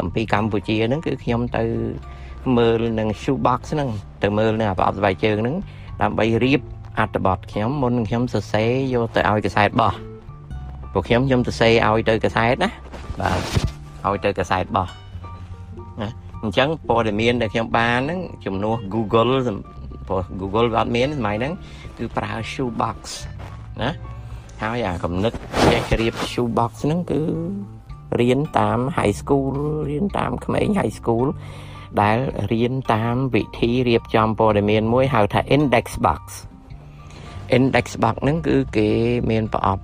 [0.00, 1.62] អំពីកម្ពុជាហ្នឹងគឺខ្ញុំទៅ
[2.56, 3.88] មើលនឹង shoe box ហ្នឹង
[4.22, 5.56] ទៅមើលនៅប្រអប់ស្បែកជើងហ្នឹង
[6.02, 6.60] ដើម្បីរៀប
[6.98, 9.94] អត្ថបទខ្ញុំមុនខ្ញុំសរសេរយកទៅឲ្យកសែតបោះ
[10.92, 12.70] ពួកខ្ញុំខ្ញុំសរសេរឲ្យទៅកសែតណា
[13.20, 13.40] បាទ
[14.06, 15.01] ឲ្យទៅកសែតបោះណា
[16.43, 19.31] អញ្ចឹងព័ត៌មានដែលខ្ញុំបានហ្នឹងជំនួស Google
[20.07, 21.53] ព្រោះ Google វាអត់មានសម័យហ្នឹង
[21.97, 22.97] គឺប្រើ shoe box
[23.83, 23.91] ណា
[24.61, 25.37] ហើយអាកំណត់
[25.71, 27.21] ចេះជ្រាប shoe box ហ្នឹងគឺ
[28.19, 29.55] រៀនតាម high school
[29.89, 31.27] រៀនតាមក្មេង high school
[32.01, 32.17] ដែល
[32.51, 36.21] រៀនតាមវិធីរៀបចំព័ត៌មានមួយហៅថា index box
[37.57, 38.89] index box ហ្នឹងគឺគេ
[39.29, 39.83] មានប្រអប់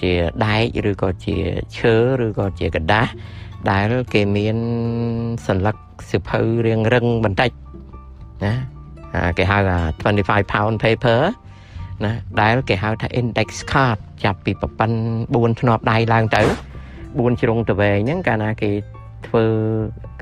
[0.00, 0.12] ជា
[0.46, 1.36] ដែកឬក៏ជា
[1.78, 3.08] ឈើឬក៏ជាกระดาษ
[3.70, 4.56] ដែលគេមាន
[5.46, 5.76] សន្លឹក
[6.10, 7.50] សិភៅរៀងរឹងបន្តិច
[8.44, 8.54] ណា
[9.38, 9.78] គេហៅថា
[10.14, 11.20] 25 pound paper
[12.04, 14.96] ណាដែលគេហៅថា index card ចាប់ពីប្រព័ន្ធ
[15.56, 16.42] 4ធ្នាប់ដៃឡើងទៅ
[16.92, 18.70] 4ជ្រុងទៅវែងហ្នឹងកាលណាគេ
[19.26, 19.44] ធ្វើ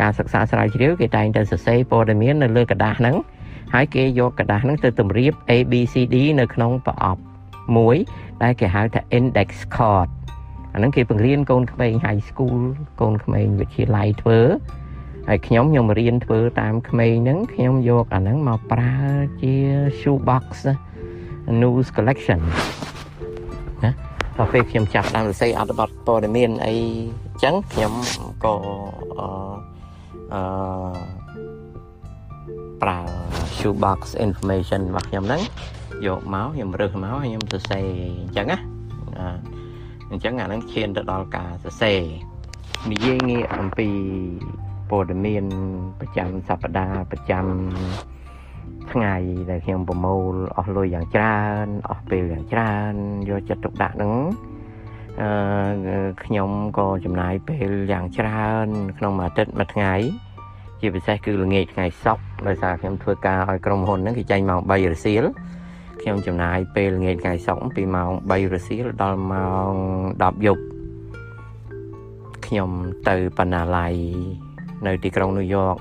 [0.01, 3.17] ការសិក្សាស្រាវជ្រាវគេតែងតែសរសេរព័ត៌មាននៅលើกระดาษហ្នឹង
[3.75, 7.23] ហើយគេយកกระดาษហ្នឹងទៅតម្រៀប ABCD នៅក្នុងប្រអប់
[7.77, 7.97] មួយ
[8.43, 10.09] ដែលគេហៅថា index card
[10.73, 12.61] អាហ្នឹងគេបង្រៀនកូនក្មេង high school
[13.01, 14.41] កូនក្មេងវិទ្យាល័យធ្វើ
[15.30, 18.96] ហើយខ្ញុំខ្ញុំរៀនធ្វើតាមក្មេងហ្នឹងខ្ញុំយកអាហ្នឹងមកប្រើ
[19.42, 19.54] ជា
[20.00, 20.46] shoe box
[21.62, 22.40] news collection
[23.84, 23.92] ណា
[24.38, 26.76] ដល់ពេលខ្ញុំចាប់ដើមសរសេរអត្ថបទព័ត៌មានអី
[27.44, 27.94] ចឹងខ្ញុំ
[28.46, 28.56] ក៏
[29.20, 29.28] អឺ
[30.34, 30.42] អឺ
[32.82, 33.00] ប្រើ
[33.58, 35.42] shoe box information របស់ខ្ញុំហ្នឹង
[36.08, 37.86] យកមកខ្ញុំរើសមកហើយខ្ញុំសរសេរ
[38.22, 38.58] អញ្ចឹងណា
[40.12, 42.00] អញ្ចឹងអាហ្នឹងឈានទៅដល់ការសរសេរ
[42.92, 43.90] និយាយងាកអំពី
[44.90, 45.46] ព័ត៌មាន
[46.00, 47.46] ប្រចាំសប្តាហ៍ប្រចាំ
[48.92, 49.16] ថ្ងៃ
[49.50, 52.94] ដែលខ្ញុំប្រមូលអស់លុយយ៉ាងច្រើនអស់ពេលយ៉ាងច្រើន
[53.30, 54.14] យកចិត្តទុកដាក់ហ្នឹង
[55.22, 59.94] អឺខ្ញុំក៏ចំណាយពេលយ៉ាងច្រើន ក្នុងមួយអាទិត្យមួយថ្ងៃ
[60.80, 65.24] ជាពិសេសគឺល្ងាចថ្ងៃសុក្រដោយសារខ្ញុំធ្វើការឲ្យក្រុមហ៊ុនហ្នឹងគេចេញម៉ោង3រសៀល
[66.02, 69.74] ខ្ញុំចំណាយពេលល្ងាចថ្ងៃសុក្រពីម៉ោង3រសៀលដល់ម៉ោង
[70.12, 70.64] 10យប់
[72.46, 72.70] ខ្ញុំ
[73.10, 73.96] ទៅបណ្ណាល័យ
[74.86, 75.78] នៅទីក្រុងញូវយ៉ក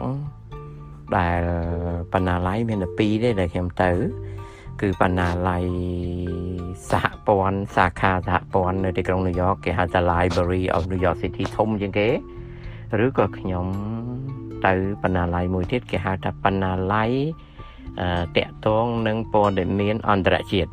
[1.17, 1.41] ដែល
[2.13, 3.93] បណ្ណាល័យមានតែពីរទេដែលខ្ញុំទៅ
[4.81, 5.65] គឺបណ្ណាល័យ
[6.91, 12.09] សហព័ន្ធសាខាសហព័ន្ធនៅទីក្រុងញូវយ៉កគេហៅថា Library of New York City ធំជាងគេ
[13.05, 13.67] ឬក៏ខ្ញុំ
[14.67, 17.11] ទៅបណ្ណាល័យមួយទៀតគេហៅថាបណ្ណាល័យ
[18.37, 20.71] តកតងនឹងព័ត៌មានអន្តរជាតិ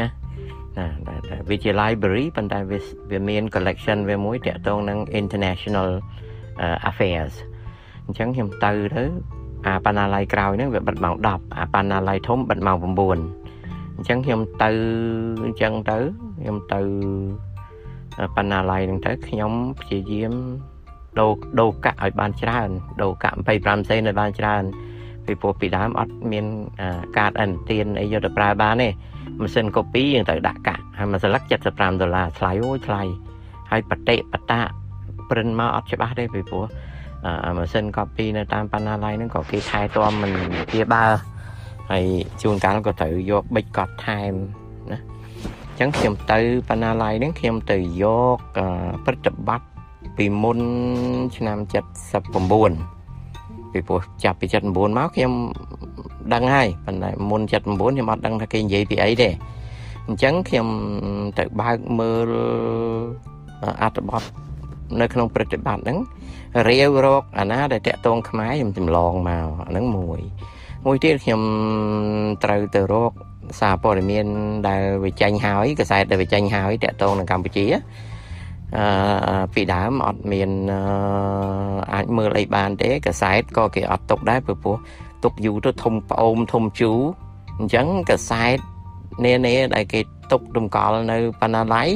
[0.00, 0.08] ណា
[1.06, 1.16] ណា
[1.48, 2.58] វាជា library ប៉ុន្តែ
[3.10, 5.88] វាមាន collection វាមួយតកតងនឹង international
[6.88, 7.34] affairs
[8.06, 9.04] អញ្ចឹងខ្ញុំទៅទៅ
[9.66, 12.82] អាបណ្ណាល័យក្រោយហ្នឹងវាបិទម៉ោង10អាបណ្ណាល័យធំបិទម៉ោង9
[13.96, 14.70] អញ្ចឹងខ្ញុំទៅ
[15.44, 15.98] អញ្ចឹងទៅ
[16.40, 16.80] ខ្ញុំទៅ
[18.36, 20.32] បណ្ណាល័យហ្នឹងទៅខ្ញុំព្យាយាម
[21.20, 22.68] ដូរដូរកាក់ឲ្យបានច្រើន
[23.02, 24.62] ដូរកាក់25សេនឲ្យបានច្រើន
[25.26, 26.46] ពីព្រោះពីដើមអត់មាន
[27.18, 28.88] កាតអន្តទានអីយកទៅប្រើបានទេ
[29.40, 33.02] ម៉ាស៊ីនកូពីយើងត្រូវដាក់កាក់ហើយមួយស្លឹក75ដុល្លារថ្លៃអូយថ្លៃ
[33.70, 34.60] ហើយបតិបតា
[35.30, 36.64] ព្រិនមកអត់ច្បាស់ទេពីព្រោះ
[37.56, 40.32] ម៉ាស៊ីនកូពីនៅតាមបណ្ណាល័យហ្នឹងក៏គេថែទាំមិន
[40.72, 41.04] ជាបើ
[41.90, 42.04] ហើយ
[42.42, 44.32] ជួនកាលក៏ត្រូវយកបិចកត់ថែម
[44.90, 44.98] ណា
[45.68, 48.04] អញ្ចឹងខ្ញុំទៅបណ្ណាល័យហ្នឹងខ្ញុំទៅយ
[48.36, 48.38] ក
[49.06, 49.68] ប្រតិបត្តិ
[50.16, 50.60] ពីមុន
[51.36, 51.58] ឆ្នាំ
[52.90, 55.32] 79ពីព្រោះចាប់ពី79មកខ្ញុំ
[56.34, 57.50] ដឹងហើយប៉ុន្តែមុន79
[57.94, 59.28] ខ្ញុំអត់ដឹងថាគេនិយាយពីអីទេ
[60.06, 60.68] អញ្ចឹងខ្ញុំ
[61.38, 62.30] ទៅបើកមើល
[63.82, 64.22] អត្ថបទ
[65.00, 65.98] នៅក្នុងប្រតិបត្តិហ្នឹង
[66.68, 70.20] រាវរកអាណាដែលតាក់ទងខ្មែរខ្ញុំចម្លងមកអាហ្នឹងមួយ
[70.86, 71.42] មួយទៀតខ្ញុំ
[72.44, 73.12] ត្រូវទៅរក
[73.60, 74.26] សារព័ត៌មាន
[74.68, 77.66] ដែលវិចេញហើយកសែតដែលវិចេញហើយតាក់ទងនឹងកម្ពុជា
[78.76, 80.50] អឺពីដើមអត់មាន
[81.94, 84.76] អាចមើលអីបានទេកសែតក៏គេអត់ទុកដែរព្រោះ
[85.24, 87.00] ទុកយូរទៅធំប្អូមធំជូរ
[87.58, 88.58] អញ្ចឹងកសែត
[89.24, 90.00] នានាដែលគេ
[90.32, 91.88] ទុករំកល់នៅបណ្ណាល័យ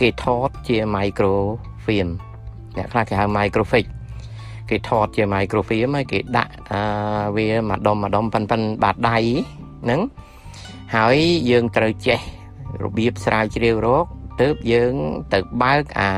[0.00, 2.10] គេថតជា microfilm
[2.78, 3.86] អ្នកខ្លះគេហៅ microfic
[4.70, 6.82] គេថតជា microfilm ហើយគេដាក់អា
[7.36, 9.18] វាម្ដុំម្ដុំប៉ិនប៉ិនបាតដៃ
[9.84, 10.00] ហ្នឹង
[10.96, 11.16] ហើយ
[11.50, 12.20] យើងត្រូវចេះ
[12.82, 14.06] របៀបស្រាវជ្រាវរក
[14.40, 14.92] ទើបយើង
[15.32, 16.10] ទៅបើកអា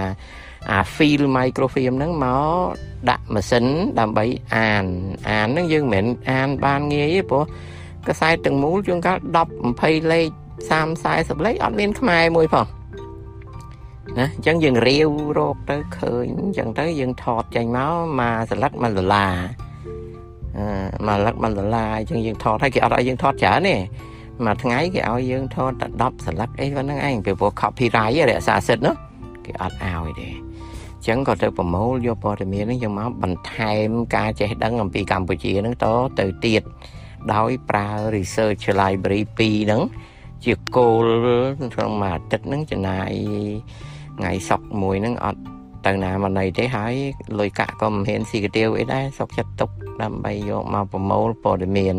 [0.70, 2.72] អា file microfilm ហ្នឹងមក
[3.10, 3.66] ដាក់ម៉ាស៊ីន
[4.00, 4.24] ដើម្បី
[4.56, 4.84] អាន
[5.30, 7.44] អានហ្នឹងយើងមិនមែនអានបានងាយទេព្រោះ
[8.08, 10.28] កសែតទាំងមូលជួនកាល10 20លេខ
[10.70, 12.79] 30 40លេខអត់មានខ្មែរមួយផង
[14.18, 19.34] ណាអញ្ចឹងយើងរាវរកទៅឃើញអញ្ចឹងទៅយើងថតចេញមកមកស្លឹក1ដុល្លារ
[20.56, 20.66] អឺ
[21.06, 23.76] មកស្លឹក1ដុល្លារអញ្ចឹងយើងថតហើយគេអត់ឲ្យយើងថតច្រើនទេ
[24.46, 28.94] មួយថ្ងៃគេឲ្យយើងថតតែ10ស្លឹកអីប៉ុណ្្នឹងឯងពីព្រោះ copyright រក្សាសិទ្ធិនោះ
[29.44, 35.86] គេអត់ឲ្យទេអញ្ចឹងក៏ទៅប្រមូលយកព័ត៌មានហ្នឹងយកមកបន្ថែមការចេះដឹងអំពីកម្ពុជាហ្នឹងត
[36.18, 36.62] ទៅទៀត
[37.34, 39.82] ដោយប្រើ research library 2ហ្នឹង
[40.44, 41.06] ជាគោល
[41.74, 43.12] ក្នុងមួយអាទិត្យហ្នឹងចំណាយ
[44.20, 45.40] ថ្ងៃសុកមួយហ្នឹងអត់
[45.86, 46.94] ទៅណាមកណីទេហើយ
[47.38, 49.70] លុយកាក់ក៏មិនហ៊ានស៊ីកាទៀវអីដែរសុកចិត្តទុក
[50.02, 51.96] ដើម្បីយកមកប្រមូលព័ត៌មាន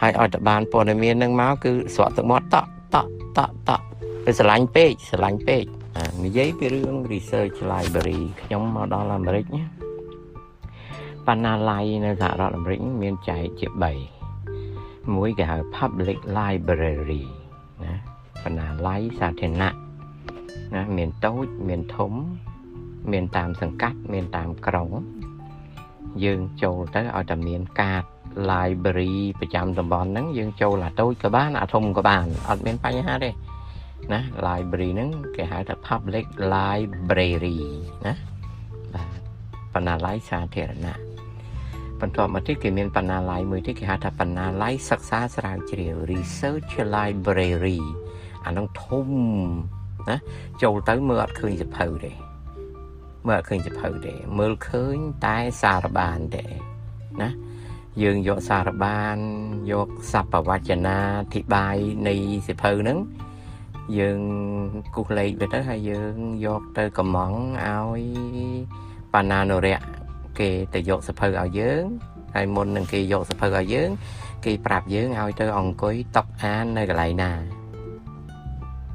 [0.00, 3.84] ហើយឲ្យតបានព័ត៌មានហ្នឹងមកគឺស្រក់ទឹកមាត់តក់តក់តក់តក់
[4.24, 5.64] វាស្រឡាញ់ពេកស្រឡាញ់ពេក
[6.24, 9.64] និយាយពីរឿង research library ខ្ញុំមកដល់អាមេរិកណា
[11.26, 13.66] បណ្ណាល័យនៅសហរដ្ឋអាមេរិកមានចែកជា
[14.42, 17.24] 3មួយគេហៅ public library
[17.84, 17.94] ណា
[18.44, 19.77] បណ្ណាល័យសាធារណៈ
[20.74, 22.12] ណាមានតូចមានធំ
[23.12, 24.88] មានតាមសង្កាត់មានតាមក្រុង
[26.24, 28.04] យើងចូលទៅឲ្យតែមានកាត
[28.50, 33.30] library ប្រចាំតំបន់ហ្នឹងយើងចូលអាតូចក៏បានអាធំក៏បានអត់មានបញ្ហាទេ
[34.12, 37.58] ណា library ហ្នឹងគេហៅថា public library
[38.06, 38.14] ណា
[38.94, 39.20] បាទ
[39.74, 40.98] បណ្ណាល័យសាធារណៈ
[42.00, 47.80] បន្ទាប់មកទៀតគេមានបណ្ណាល័យមួយទៀតគេហៅថាបណ្ណាល័យសិក្សាស្រាវជ្រាវ research library
[48.46, 49.08] អានោះធំ
[50.08, 50.16] ណា
[50.62, 52.12] ចូលទៅមើលអត់ឃើញសភៅទេ
[53.26, 56.44] មើលអត់ឃើញសភៅទេមើលឃើញតែសារបានទេ
[57.22, 57.30] ណា
[58.02, 59.16] យើងយកសារបាន
[59.72, 60.98] យកសัพវចនា
[61.34, 61.76] ធិបាយ
[62.08, 62.14] នៃ
[62.48, 62.98] សិភៅហ្នឹង
[63.98, 64.20] យើង
[64.94, 67.32] គូសលេខទៅទៅហើយយើងយកទៅកំង
[67.64, 68.02] ឲ្យ
[69.14, 69.80] បណ្ណានុរៈ
[70.38, 71.84] គេទៅយកសភៅឲ្យយើង
[72.34, 73.90] ហើយមុននឹងគេយកសភៅឲ្យយើង
[74.44, 77.32] គេប្រាប់យើងឲ្យទៅអង្គុយតក់អាននៅកន្លែងណា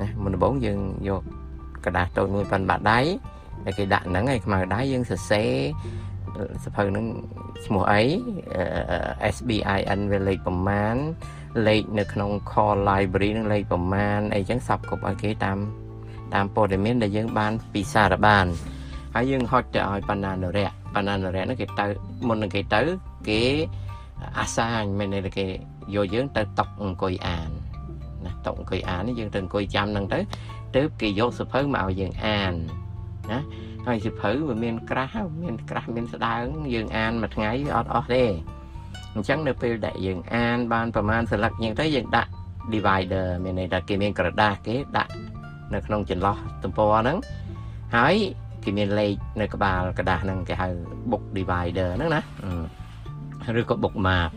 [0.01, 1.23] ណាមុនដំបូងយើងយក
[1.85, 3.01] กระดาษតូចមួយប៉ុនបាត់ដៃ
[3.65, 5.51] តែគេដាក់ហ្នឹងឯខ្មៅដៃយើងសរសេរ
[6.65, 7.07] សភៅហ្នឹង
[7.67, 8.03] ឈ្មោះអី
[9.35, 10.97] SBIN វាលេខប្រមាណ
[11.67, 15.59] លេខនៅក្នុង call library នឹងលេខប្រមាណអីចឹងសັບគប់ឲ្យគេតាម
[16.35, 18.47] តាមព័ត៌មានដែលយើងបានពីសារបាន
[19.15, 21.87] ហើយយើងហុចទៅឲ្យបណ្ណានុរៈបណ្ណានុរៈហ្នឹងគេទៅ
[22.29, 22.81] មុននឹងគេទៅ
[23.29, 23.43] គេ
[24.39, 25.47] អាសាញមែនទេគេ
[25.95, 27.52] យកយើងទៅតុកអង្គុយអានណា
[28.48, 30.20] តុកអង្គុយអាននេះយើងទៅអង្គុយចាំហ្នឹងទៅ
[30.76, 32.54] ទើបគេយកសភៅមកឲ្យយើងអាន
[33.32, 33.40] ណា
[33.88, 38.24] ហើយសិភៅវាមានក្រាស់មានក្រាស់មានស្ដើងយើងអានមួយថ្ងៃអត់អស់ទេ
[39.14, 42.32] អញ្ចឹងនៅពេលដែលយើងអានបានប្រមាណសន្លឹកអញ្ចឹងទៅយើងដាក់
[42.74, 45.12] divider មានន័យថាគេមានក្រដាសគេដាក់
[45.74, 47.18] នៅក្នុងចន្លោះទំព័រហ្នឹង
[47.96, 48.16] ហើយ
[48.64, 50.68] គេមានលេខនៅក្បាលក្រដាសហ្នឹងគេហៅ
[51.12, 52.22] book divider ហ្នឹងណា
[53.60, 54.32] ឬក៏ bookmark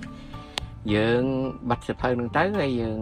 [0.94, 1.22] យើង
[1.68, 3.00] បាត់សភៅនឹងទៅហើយយើង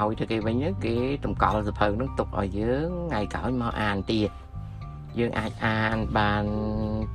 [0.00, 4.30] ឲ្យទៅគេវិញគេតម្កល់សភៅនឹងទុកឲ្យយើងថ្ងៃក្រោយមកអានទៀត
[5.18, 6.44] យើងអាចអានបាន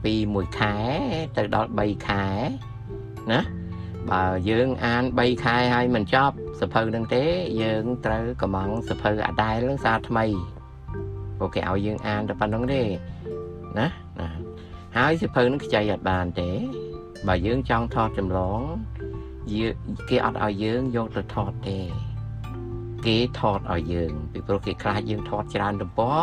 [0.03, 0.75] ពី1ខែ
[1.38, 2.25] ទៅដល់3ខែ
[3.32, 3.41] ណា
[4.12, 7.23] បើយើងអាន3ខែហើយមិនចប់សភៅនឹងទេ
[7.62, 10.25] យើងត្រូវកំងសភៅអាដែលនឹងសារថ្មី
[11.38, 12.84] ពួកគេឲ្យយើងអានតែប៉ុណ្្នឹងទេ
[13.79, 13.88] ណា
[14.19, 14.29] ណា
[14.97, 16.49] ហើយសភៅនឹងខ្ចីអត់បានទេ
[17.27, 18.62] បើយើងចង់ថតចម្លង
[20.09, 21.79] គេអត់ឲ្យយើងយកទៅថតទេ
[23.07, 26.18] គេថតឲ្យយើងពីព្រោះគេខ្លាចយើងថតច្រើនទំព័រ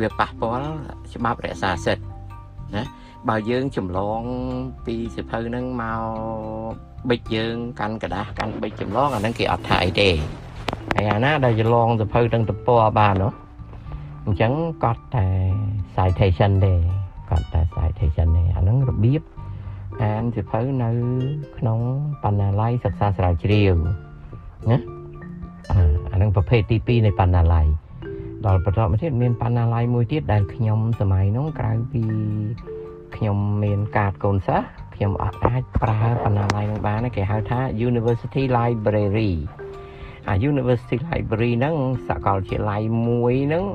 [0.00, 0.68] វាប៉ះពាល់
[1.14, 2.04] ច្បាប់រក្សាសិទ្ធិ
[2.76, 2.84] ណា
[3.28, 4.20] បើយើងចម្លង
[4.86, 6.02] ពីសិភៅហ្នឹងមក
[7.10, 10.10] បិចយើងកាន់กระดาษកាន់បិចចម្លងអាហ្នឹងគេអត់ថាអីទេ
[10.94, 13.32] ហើយអាណាដែលចម្លងសិភៅទាំងទំព័របាននោះ
[14.26, 14.52] អញ្ចឹង
[14.84, 15.26] គាត់តែ
[15.96, 16.74] citation ទេ
[17.30, 19.22] គាត់តែ citation ទេអាហ្នឹងរបៀប
[20.03, 20.89] អានសិភៅនៅ
[21.57, 21.79] ក្នុង
[22.23, 23.73] បណ្ណាល័យសិក្សាស្រាវជ្រាវ
[24.69, 24.77] ណា
[26.11, 27.67] អាហ្នឹងប្រភេទទី2នៃបណ្ណាល័យ
[28.45, 32.03] ដល់បន្តមកទៀតមានបណ្ណាល័យមួយទៀតដែលខ្ញុំសម័យនោះក្រៅពី
[33.15, 37.59] ខ្ញុំមានកាតកូនសិស្សខ្ញុំអត់អាចប្រើបណ្ណាល័យនឹងបានគេហៅថា
[37.89, 39.31] University Library
[40.27, 41.75] អា University Library ហ្នឹង
[42.07, 43.65] សាកលវិទ្យាល័យមួយហ្នឹង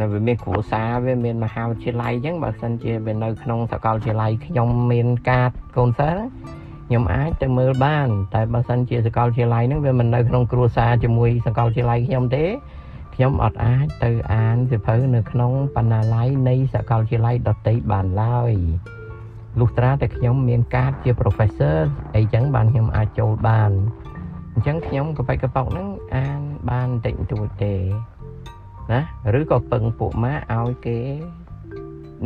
[0.00, 6.20] នៅវាមានគ្រួសារវាមានមហាវិទ្យាល័យអញ្ចឹងបើសិនជាវានៅក្នុងសាកលវិទ្យាល័យខ្ញុំមានកាតកូនសិស្ស
[6.86, 12.44] ខ្ញុំអាចទៅមើលបាន តែបើសិនជាសាកលវិទ្យាល័យហ្នឹងវាមិននៅក្នុងគ្រួសារជាមួយសាកលវិទ្យាល័យខ្ញុំទេ
[13.14, 18.52] ខ្ញុំអត់អាចទៅអានសិភៅនៅក្នុងបណ្ណាល័យនៃសាកលវិទ្យាល័យដទៃបានឡើយ
[19.58, 21.76] លុះត្រាតែខ្ញុំមានកាតជា professor
[22.16, 23.70] អីចឹងបានខ្ញុំអាចចូលបាន
[24.54, 27.74] អញ្ចឹងខ្ញុំកបិចកប៉ុកហ្នឹងអានបានតិចតួចទេ
[28.92, 29.00] ណា
[29.38, 30.98] ឬក៏ពឹងពួកម៉ាឲ្យគេ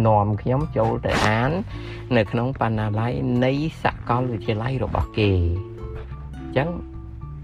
[0.06, 1.50] នាំខ្ញុំចូលទៅអាន
[2.16, 3.12] នៅក្នុងបណ្ណាល័យ
[3.44, 6.68] នៃសាកលវិទ្យាល័យរបស់គេអញ្ចឹង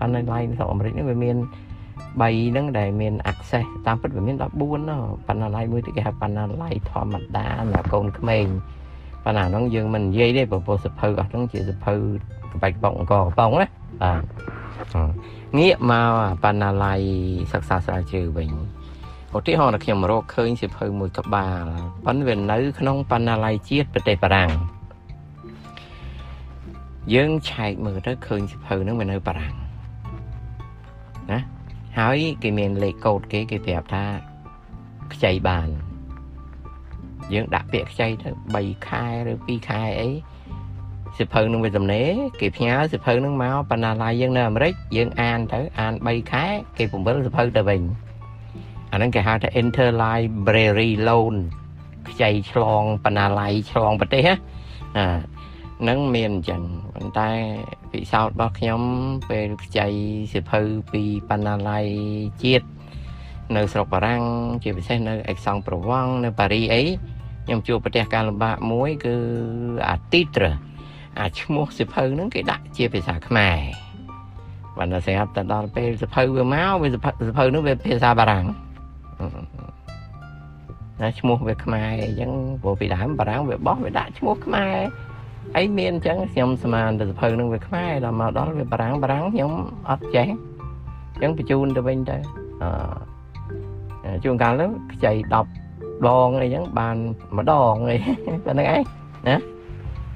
[0.01, 1.37] បណ្ណាល័យនៅអាមេរិកនេះវាមាន
[2.21, 8.47] 3ហ្នឹងដែលមាន access តាមពិតវាមាន14ណោះបណ្ណាល័យមួយទៀតគេហៅបណ្ណាល័យធម្មតាសម្រាប់កូនក្មេង
[9.25, 11.95] បណ្ណាហ្នឹងយើងមិននិយាយទេព្រោះសភៅអស់ហ្នឹងជាសភៅ
[12.53, 13.67] ក្បាច់កំប៉ុងអង្គកំប៉ុងណា
[14.03, 14.13] បា
[14.95, 14.97] ទ
[15.59, 17.01] ងាកមកបណ្ណាល័យ
[17.53, 18.51] សិក្សាស្រាវជ្រាវវិញ
[19.37, 21.65] ឧទាហរណ៍ខ្ញុំរកឃើញសិភៅមួយក្បាល
[22.05, 24.53] ប៉ុន្តែវានៅ ក្នុងបណ្ណាល័យជាតិប្រទេសបារាំង
[27.15, 29.55] យើងឆែកមើលទៅឃើញសិភៅហ្នឹងវានៅបារាំង
[31.33, 31.41] ណា
[31.99, 34.05] ហើយគេមានលេខកូដគេគេប្រាប់ថា
[35.13, 35.69] ខ្ចីបាន
[37.33, 40.11] យើងដាក់ពាក្យខ្ចីទៅ3ខែឬ2ខែអី
[41.19, 46.45] សិភៅនឹងវាទំនេរគេផ្ញើសិភៅនឹងមកបណ្ណាល័យយើងនៅអាមេរិកយើងអានទៅអាន3ខែ
[46.79, 47.83] គេពង្វិលសិភៅទៅវិញ
[48.95, 51.37] អាហ្នឹងគេហៅថា interlibrary loan
[52.11, 54.35] ខ្ចីឆ្លងបណ្ណាល័យឆ្លងប្រទេសណា
[54.97, 55.07] អា
[55.89, 56.63] នឹងមានអញ្ចឹង
[56.95, 57.31] ប៉ុន្តែ
[57.93, 58.81] ពិសោធន៍របស់ខ្ញុំ
[59.31, 59.89] ពេលខ្ចី
[60.35, 60.61] សិភៅ
[60.93, 61.87] ពីបណ្ណាល័យ
[62.43, 62.67] ជាតិ
[63.57, 64.23] នៅស្រុកបារាំង
[64.63, 66.83] ជាពិសេសនៅ Aix-en-Provence នៅប៉ារីអី
[67.47, 69.15] ខ្ញុំជួបប្រទេសការលំបាកមួយគឺ
[69.91, 70.45] អាទីត្រ
[71.19, 73.59] អាឈ្មោះសិភៅហ្នឹងគេដាក់ជាភាសាខ្មែរ
[74.79, 77.11] បានតែស្រាប់តែដល់ពេលសិភៅវាមកវាសិភៅ
[77.49, 78.47] ហ្នឹងវាភាសាបារាំង
[81.01, 82.31] ណាឈ្មោះវាខ្មែរអញ្ចឹង
[82.63, 84.77] ព្រោះពីដើមបារាំងវាបោះវាដាក់ឈ្មោះខ្មែរ
[85.57, 89.53] អីមានអញ្ចឹងខ្ញុំស្មានទៅសិភៅហ្នឹងវាខ្មែរដល់មកដល់វាបារាំងបារាំងខ្ញុំ
[89.91, 90.27] អត់ចេះ
[91.13, 92.17] អញ្ចឹងបញ្ជូនទៅវិញទៅ
[92.63, 95.13] អឺជួនកាលទៅខ្ចី
[95.63, 96.97] 10ដងអីចឹងបាន
[97.39, 97.97] ម្ដងអី
[98.47, 98.83] តែហ្នឹងឯង
[99.29, 99.37] ណា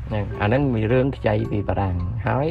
[0.08, 1.96] ហ្នឹងអាហ្នឹងមានរឿងខ្ចីពីបារាំង
[2.28, 2.48] ហើយ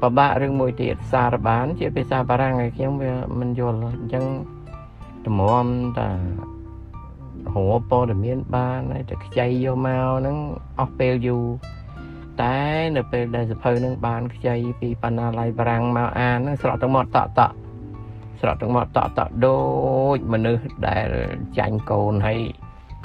[0.00, 4.24] ពិបាករឿងមួយទៀតសារបាន ជាភាសាបារាំងឲ្យខ្ញុំវាមិនយល់អញ្ចឹង
[5.26, 5.66] តម្រាំ
[5.98, 10.36] តារកព័ត៌មានបានហើយតែខ្ចីយកមកហ្នឹង
[10.78, 11.44] អស់ពេលយូរ
[12.42, 12.58] តែ
[12.96, 17.54] នៅពេលដែលសភៅនឹងបានខ្ចីពីបណ្ណាល័យបារាំងមកអានហ្នឹងស្រក់ទាំងមាត់តក់តក់
[18.40, 19.58] ស្រក់ទាំងមាត់តក់តក់ដូ
[20.16, 21.08] ចមនុស្សដែល
[21.58, 22.40] ចាញ់កូនហើយ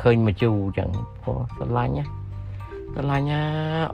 [0.01, 0.89] ឃើញមកជូរចឹង
[1.23, 2.05] ព្រោះស្រឡាញ់ណា
[2.93, 3.41] ស្រឡាញ់ណា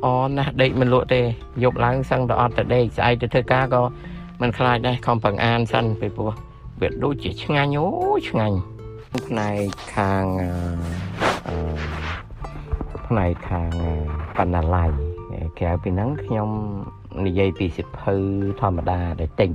[0.06, 1.22] អនណាស់ដេកមិនលក់ទេ
[1.64, 3.82] យប់ឡើងសឹងតែអត់ទៅដេកស្អែកទៅធ្វើការក៏
[4.42, 6.47] មិនខ្លាចដែរខំប្រឹងអានសិនពីព្រោះ
[6.82, 7.86] វាដូចជាឆ្ងាញ់អូ
[8.30, 8.58] ឆ្ងាញ់
[9.28, 10.24] ផ្នែកខាង
[11.48, 11.58] អឺ
[13.08, 13.72] ផ្នែកខាង
[14.38, 14.92] បណ្ណាល័យ
[15.60, 16.50] ក្រៅពីហ្នឹងខ្ញុំ
[17.26, 18.16] និយាយពីសិភៅ
[18.60, 19.52] ធម្មតាដែលទិញ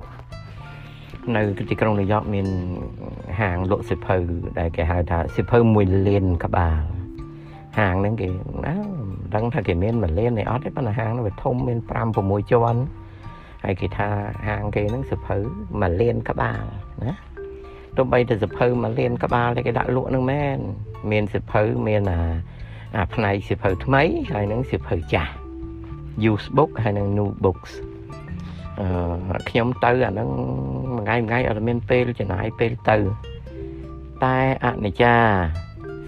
[1.37, 2.47] នៅទីក្រុងញូវយ៉កមាន
[3.41, 4.17] ហាងលក់សិភៅ
[4.59, 6.83] ដែលគេហៅថាសិភៅ1លានក្បាល
[7.79, 8.29] ហាងហ្នឹងគេ
[8.67, 8.75] ណា
[9.35, 11.93] ដឹងថាគេមាន1លានទេអត់ទេប៉ុន្តែហាងហ្នឹងវាធំមាន5
[12.29, 12.81] 6ជាន់
[13.63, 14.09] ហើយគេថា
[14.47, 15.37] ហាងគេហ្នឹងសិភៅ
[15.69, 16.65] 1លានក្បាល
[17.05, 17.15] ណា
[17.97, 20.59] ទោះបីតែសិភៅ1លានក្បាលតែគេដាក់លក់ហ្នឹងមែន
[21.11, 22.21] មានសិភៅមានអា
[22.97, 25.33] អាផ្នែកសិភៅថ្មីហើយនឹងសិភៅចាស់
[26.31, 27.73] use book ហើយនឹង new books
[28.81, 30.29] អឺខ្ញុំទៅអាហ្នឹង
[30.95, 32.97] មួយថ្ងៃមួយថ្ងៃអត់មានពេលចំណាយពេលទៅ
[34.25, 35.15] តែអនិច្ចា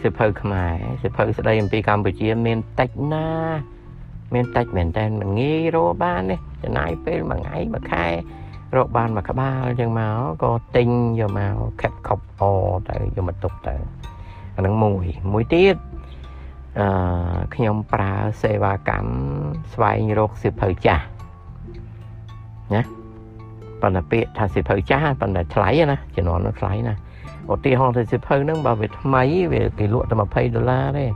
[0.02, 3.28] សិភៅខ្មែរសិភៅស្ដីអំពីកម្ពុជាមានតិចណា
[4.34, 8.06] មានតិចមែនតើមិនងាយរកបានទេចំណាយពេលមួយថ្ងៃមួយខែ
[8.76, 10.88] រកបានមួយក្បាលអញ្ចឹងមកក៏ទិញ
[11.20, 12.42] យកមកខិតខប់អ
[12.88, 13.74] ទៅយកមកទុកទៅ
[14.56, 15.76] អានឹងមួយមួយទៀត
[16.80, 16.86] អឺ
[17.54, 19.10] ខ្ញុំប្រើសេវាកម្ម
[19.72, 21.04] ស្វែងរកសិភៅចាស់
[22.74, 22.82] ណា
[23.82, 26.94] ប៉ុន្តែពាក្យថាសិភៅចាស់ប៉ុន្តែថ្លៃណាជំនាន់នោះថ្លៃណា
[27.52, 31.06] ឧទាហរណ៍ទៅសិភៅហ្នឹងបើវាថ្មីវាគេលក់តែ20ដុល្លារទេ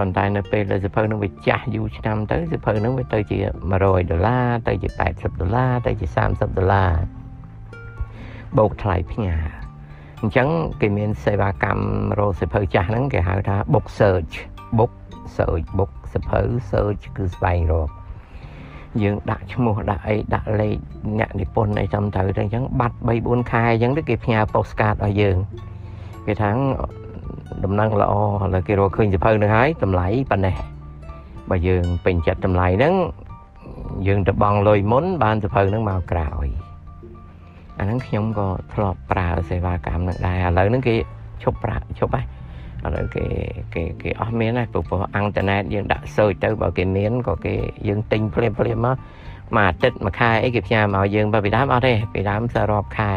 [0.00, 3.38] ប៉ុន្តែនៅពេលដែលសិភៅហ្នឹងវាចាស់យូរឆ្នាំទៅសិភៅហ្នឹងវាទៅជា
[3.76, 6.92] 100ដុល្លារទៅជា80ដុល្លារទៅជា30ដុល្លារ
[8.58, 9.34] បូកថ្លៃផ្ញើ
[10.20, 10.48] អញ្ចឹង
[10.80, 11.84] គេមានសេវាកម្ម
[12.18, 14.34] រកសិភៅចាស់ហ្នឹងគេហៅថា book search
[14.78, 14.92] book
[15.36, 17.88] search book សិភៅ search គឺស្វែងរក
[19.02, 20.76] យើងដាក់ឈ្មោះដាក់អីដាក់លេខ
[21.18, 25.36] អ្នកនិពន្ធអីចាំទៅទៅអញ្ចឹងបាត់3 4ខែអញ្ចឹងទៅគេផ្ញើ postcard ឲ្យយើង
[26.26, 26.50] គេថា
[27.64, 28.22] ដំណឹងល្អឥ
[28.54, 30.56] ឡូវគេរកឃើញសភៅនឹងហើយតម្លៃប៉ុណ្ណេះ
[31.50, 32.94] បើយើងពេញចិត្តតម្លៃហ្នឹង
[34.06, 36.46] យើងទៅបង់លុយមុនបានសភៅហ្នឹងមកក្រោយ
[37.78, 40.94] អាហ្នឹងខ្ញុំក៏ធ្លាប់ប្រើសេវាកម្មហ្នឹងដែរឥឡូវហ្នឹងគេ
[41.42, 42.24] ឈប់ប្រាក់ឈប់ហើយ
[42.84, 43.24] ឥឡូវគេ
[43.74, 47.54] គេគេអស់មានហើយព្រោះអ៊ីនធឺណិតយើងដាក់ search ទៅបើគេមានក៏គេ
[47.88, 48.96] យើងទិញភ្លាមភ្លាមមក
[49.56, 53.12] មួយអាទិត្យមួយខែអីគេផ្ញើមកយើងបើពីដើមអត់ទេពីដើមសរាប់ខែ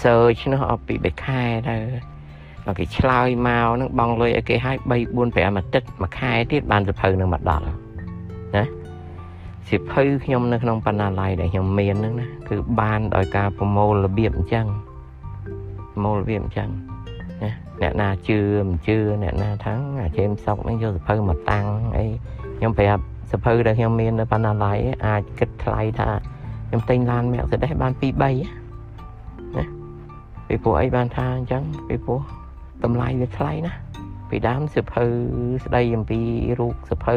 [0.00, 2.15] search នោះអត់ពី3ខែទៅបើ
[2.78, 8.64] គេឆ្លើយមកនឹងបងលុយឲ្យគេឲ្យ3 4 5អាទិត្យមួយខែទៀតបានសភៅនឹងមកដល់ណា
[9.68, 14.66] សិភៅខ្ញុំនៅក្នុងបណ្ណាល័យដែលខ្ញុំមានហ្នឹងណាគឺបានដោយការប្រមូលរបៀបអញ្ចឹង
[15.92, 16.68] ប្រមូលរបៀបអញ្ចឹង
[17.42, 17.52] ណា
[17.82, 18.38] អ្នកណាជឿ
[18.68, 21.64] មិនជឿអ្នកណាថាំងអាជេមសុកនេះយកសភៅមកតាំង
[21.96, 22.04] អី
[22.58, 23.02] ខ្ញុំប្រាប់
[23.32, 26.08] សភៅដែលខ្ញុំមាននៅបណ្ណាល័យអាចគិតថ្លៃថា
[26.68, 28.22] ខ្ញុំទិញឡានមែកសេដេសបាន2 3
[29.56, 29.64] ណា
[30.48, 32.20] ពីព្រោះអីបានថាអញ្ចឹងពីព្រោះ
[32.86, 33.72] តម្លៃវាថ្លៃណា
[34.30, 35.04] ពីដើមសភៅ
[35.64, 36.20] ស្ដីអំពី
[36.60, 37.16] រូបសភៅ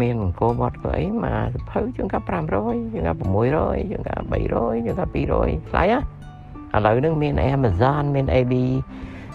[0.00, 5.98] មានអង្គវត្តក៏អីមកសភៅជាងកា500ជាងកា600ជាងកា300ជាងកា200ថ្លៃណា
[6.74, 8.54] ឥឡូវហ្នឹងមាន Amazon មាន AB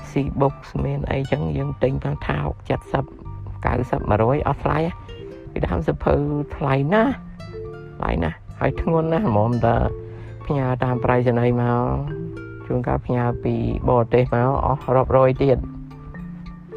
[0.10, 0.12] C
[0.42, 0.56] box
[0.86, 2.38] មានអីចឹងយើងទិញបានថា
[2.68, 3.06] 60
[3.66, 4.78] 90 100អស់ថ្លៃ
[5.52, 6.14] ពីដើមសភៅ
[6.56, 7.14] ថ្លៃណាស់
[7.98, 9.76] ថ្លៃណាស់ហើយធ្ងន់ណាស់ហ្មងតា
[10.46, 12.25] ផ្ញើតាមប្រៃសណីមក
[12.68, 13.54] ជួនកាលផ្ញើពី
[13.90, 15.58] បរទេសមកអស់រាប់រយទៀត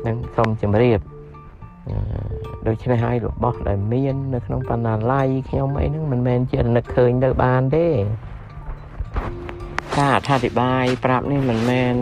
[0.06, 1.00] នឹងសូមជម្រាប
[2.66, 7.86] ដូច្នេះហើយរបស់ដែលមាននៅក្នុងបណ្ណាល័យខ្ញុំអីហ្នឹងមិនមែនជានឹកឃើញទៅបានទេ
[9.98, 11.94] ការអធិប្បាយប្រាប់នេះមិនមែន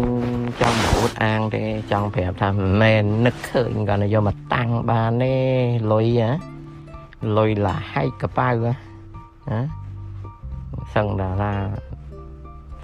[0.61, 1.63] ចង់អួតអាងទេ
[1.93, 5.37] ចង់ប្រាប់ថាមិនមែននឹកឃើញគាត់យកមកតាំងបានទេ
[5.93, 6.31] លុយហ៎
[7.37, 8.75] លុយឡាហែកកប៉ៅណា
[10.95, 11.55] សឹងតារា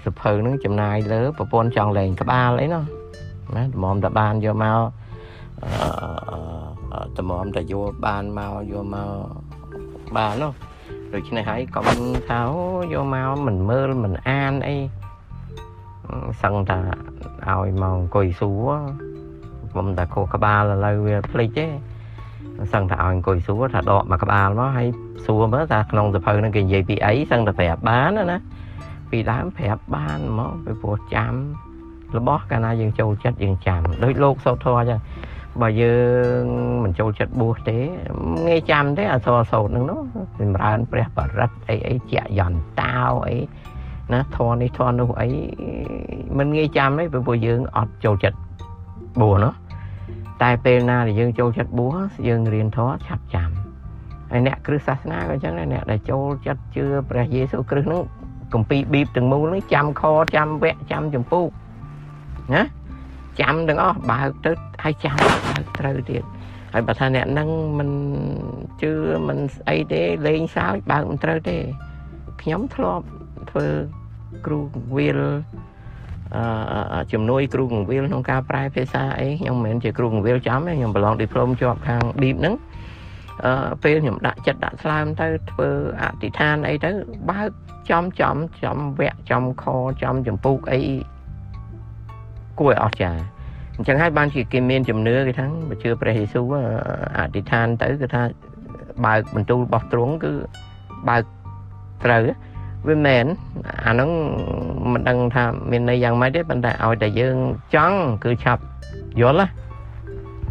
[0.05, 2.83] សភៅនឹងចំណាយលើប្រពន្ធចង់លេងក្បាលអីនោះ
[3.55, 4.81] ណាតម្រាំតបានយកមក
[5.63, 9.09] អឺតម្រាំតយកបានមកយកមក
[10.17, 10.53] បាននោះ
[11.13, 11.85] ដូច្នេះហើយកុំ
[12.29, 12.41] ថា
[12.93, 14.77] យកមកមិនមើលមិនអានអី
[16.43, 16.79] សឹងតា
[17.47, 18.71] ឲ្យមកអង្គុយសួរ
[19.71, 21.65] ខ្ញុំតែខួរក្បាលឥឡូវវាភ្លេចទេ
[22.73, 24.87] សឹងតែឲ្យអង្គុយសួរថាដកមកក្បាលមកហើយ
[25.25, 28.37] សួរមើលថាក្នុងសភៅហ្នឹងគេនិយាយពីអីសឹងតែប្រាប់បានណា
[29.13, 31.33] ពីដើមប្រាប់បានមកពីព្រោះចាំ
[32.17, 34.99] របស់កាលណាយើងចូលចិត្តយើងចាំដូចលោកសោតធរអញ្ចឹង
[35.61, 35.95] បើយើ
[36.41, 36.43] ង
[36.83, 37.77] មិនចូលចិត្តបួសទេ
[38.47, 39.99] ងាយចាំទេអសរសោតនឹងនោះ
[40.39, 43.37] ចម្រើនព្រះបរិត្តអីអីជាយន្តតាវអី
[44.13, 45.29] ណាធរនេះធរនោះអី
[46.37, 48.37] មិនងាយចាំទេព្រោះយើងអត់ចូលចិត្ត
[49.21, 49.53] បួសនោះ
[50.41, 53.49] តែពេលណាដែលយើងចូលចិត្តបួសយើងរៀនធរឆាប់ចាំ
[54.31, 58.03] ហើយអ្នកគ្រឹះសាសនាក៏អញ្ចឹងដែរអ្នកដែលចូលចិត្តជឿព្រះយេស៊ូវគ្រីស្ទហ្នឹង
[58.53, 60.03] គម្ពីរប៊ីបទាំងមូលហ្នឹងចាំខ
[60.35, 61.45] ចាំវគ្គចាំចម្ពោះ
[62.53, 62.63] ណា
[63.41, 64.51] ចាំទាំងអស់បើកទៅ
[64.83, 66.23] ហើយចាំបើកត្រូវទៀត
[66.73, 67.49] ហើយបើថាអ្នកនឹង
[67.79, 67.89] មិន
[68.81, 68.91] ជឿ
[69.27, 71.57] មិនស្អីទេលេងសើចបើកមិនត្រូវទេ
[72.41, 73.05] ខ្ញុំធ្លាប់
[73.51, 73.67] ធ្វើ
[74.45, 75.19] គ្រូកង្វៀល
[76.35, 82.55] អឺជំនួយគ្រូកង្វៀលក្នុងការប្រែភាសាអីខ្ញុំមិនមែនជាគ្រូកង្វៀលចំទេខ្ញុំប្រឡងឌីប្លូមជាប់ខាង Deep ហ្នឹង
[83.45, 85.69] អឺពេលខ្ញុំដាក់ចិត្តដាក់ស្លើមទៅធ្វើ
[86.01, 86.91] អធិដ្ឋានអីទៅ
[87.29, 87.49] បើក
[87.89, 89.63] ចំចំចំវគ្គចំខ
[90.01, 90.79] ចំចម្ពោះអី
[92.59, 93.21] គួរឲ្យអស្ចារ្យ
[93.75, 96.53] អញ្ចឹងហើយបានជាគេមានជំនឿគេថាបើជឿព្រះយេស៊ូវ
[97.17, 98.21] អធិដ្ឋានទៅគឺថា
[99.05, 100.33] បើកបន្ទូលរបស់ទ្រង់គឺ
[101.09, 101.23] បើក
[102.05, 102.21] ត្រូវ
[102.87, 103.25] វាមែន
[103.85, 104.09] អាហ្នឹង
[104.91, 107.35] មិនដឹងថាមានន័យយ៉ាងម៉េចទេប៉ុន្តែឲ្យតែយើង
[107.75, 108.63] ចង់គឺឆាប់
[109.21, 109.47] យល់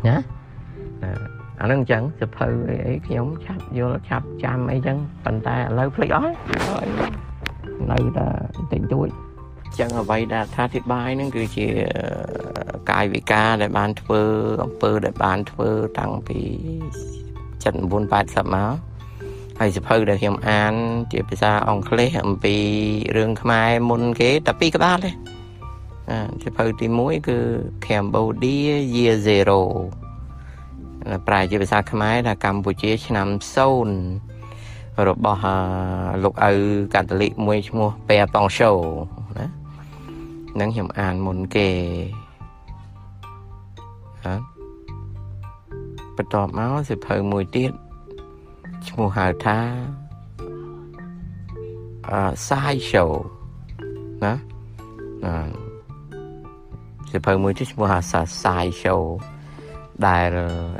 [0.08, 0.16] ណា
[1.62, 6.32] អាហ្នឹងអញ្ចឹងសភៅអីអីខ្ញុំឆាប់យល់ឆាប់ចាំអីចឹងប៉ុន្តែឥឡូវភ្លេចអស់
[6.68, 6.86] ហើយ
[7.90, 8.26] នៅតែ
[8.72, 9.08] តិចតួច
[9.78, 11.66] ចឹងអ្វីដែលថាធិបាយនឹងគឺជា
[12.90, 14.22] កាយវិការដែលបានធ្វើ
[14.64, 16.40] អំពើដែលបានធ្វើតាំងពី
[17.62, 18.74] 79 80មក
[19.58, 20.74] ហើយសភៅដែលខ្ញុំអាន
[21.12, 22.56] ជាភាសាអង់គ្លេសអំពី
[23.16, 25.10] រឿងខ្មែរមុនគេតែពីរក្បាលទេ
[26.10, 27.38] អាសភៅទី1គឺ
[27.86, 29.60] Cambodia Year Zero
[31.26, 33.28] ប្រែជាភាសាខ្មែរថាកម្ពុជាឆ្នាំ
[34.32, 35.42] 0របស់
[36.22, 36.52] លោកឪ
[36.94, 38.70] កាតូលិកមួយឈ្មោះប៉ែប៉ងឈូ
[39.38, 39.46] ណា
[40.60, 41.68] នឹងខ្ញុំអានមុនគេ
[44.24, 44.34] ហ៎
[46.16, 47.72] បន្ទាប់មកសិភៅមួយទៀត
[48.88, 49.58] ឈ្មោះហៅថា
[52.08, 53.10] អឺ side show
[54.24, 54.34] ណា
[55.24, 55.34] ណា
[57.10, 59.02] សិភៅមួយទៀតឈ្មោះថា side show
[60.08, 60.28] ដែល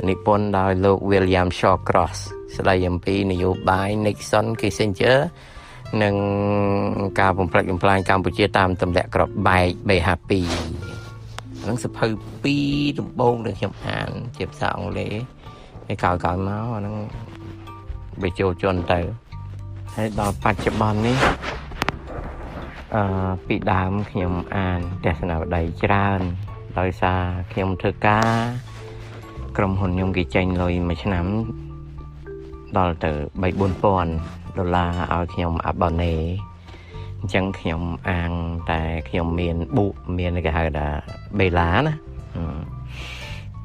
[0.09, 2.17] និពន្ធដោយលោក William Shawcross
[2.55, 5.19] ស្ដីអំពីនយោបាយ Nixon Kissinger
[6.03, 6.15] និង
[7.19, 10.41] ការបំផ្លិចបំផ្លាញកម្ពុជាតាមទម្លាក់ក្របបែកបេហាពី
[11.61, 12.07] ហ្នឹងសភៅ
[12.53, 15.13] 2ដំបូងដែលខ្ញុំអានជាភាសាអង់គ្លេស
[15.87, 16.95] ហើយក្រោយៗមកអាហ្នឹង
[18.21, 18.99] វាចូលជន់ទៅ
[19.95, 21.17] ហើយដល់បច្ចុប្បន្ននេះ
[22.95, 26.19] អឺពីដើមខ្ញុំអានទស្សនាវដ្តីច្រើន
[26.79, 28.72] ដោយសារខ្ញុំធ្វើការ
[29.57, 31.25] ក្រុមហ៊ុនខ្ញុំគេចេញលុយមួយឆ្នាំ
[32.77, 33.43] ដល់ទៅ3
[34.01, 36.13] 4000ដុល្លារឲ្យខ្ញុំអាបណេ
[37.19, 38.31] អញ្ចឹងខ្ញុំអាង
[38.71, 39.85] តែខ្ញុំមានបុ
[40.17, 40.87] មានគេហៅថា
[41.39, 41.93] បេឡាណា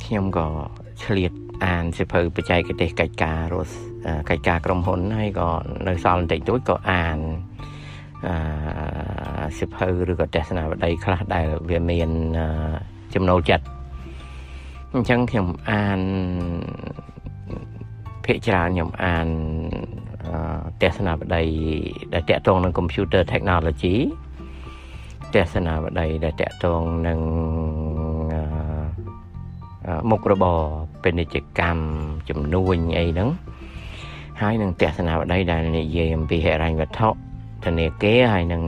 [0.05, 0.47] ខ្ញុំក៏
[1.05, 1.33] ឆ្លៀត
[1.65, 3.75] អានសិភៅបច្ចេកទេសកិច្ចការរស់
[4.31, 5.49] កិច្ចការក្រុមហ៊ុនហើយក៏
[5.89, 7.19] នៅសល់បន្តិចតួចក៏អាន
[8.27, 8.35] អឺ
[9.59, 12.11] សិភៅឬក៏ទស្សនាវដ្តីខ្លះដែលវាមាន
[13.15, 13.67] ចំណូលចិត្ត
[14.95, 16.01] អញ្ចឹងខ្ញុំអាន
[18.25, 19.27] ភាគច្រើនខ្ញុំអាន
[20.83, 21.43] ទស្សនាបដី
[22.13, 23.97] ដែលតាក់ទងនឹង computer technology
[25.35, 27.21] ទស្សនាបដីដែលតាក់ទងនឹង
[30.11, 30.61] មុខរបរ
[31.03, 31.81] ពាណិជ្ជកម្ម
[32.29, 33.29] ចំនួនអីហ្នឹង
[34.41, 37.09] ហើយនឹងទស្សនាបដីដែលនិយាយអំពីហិរញ្ញវត្ថុ
[37.65, 38.63] ធនាគារហើយនឹង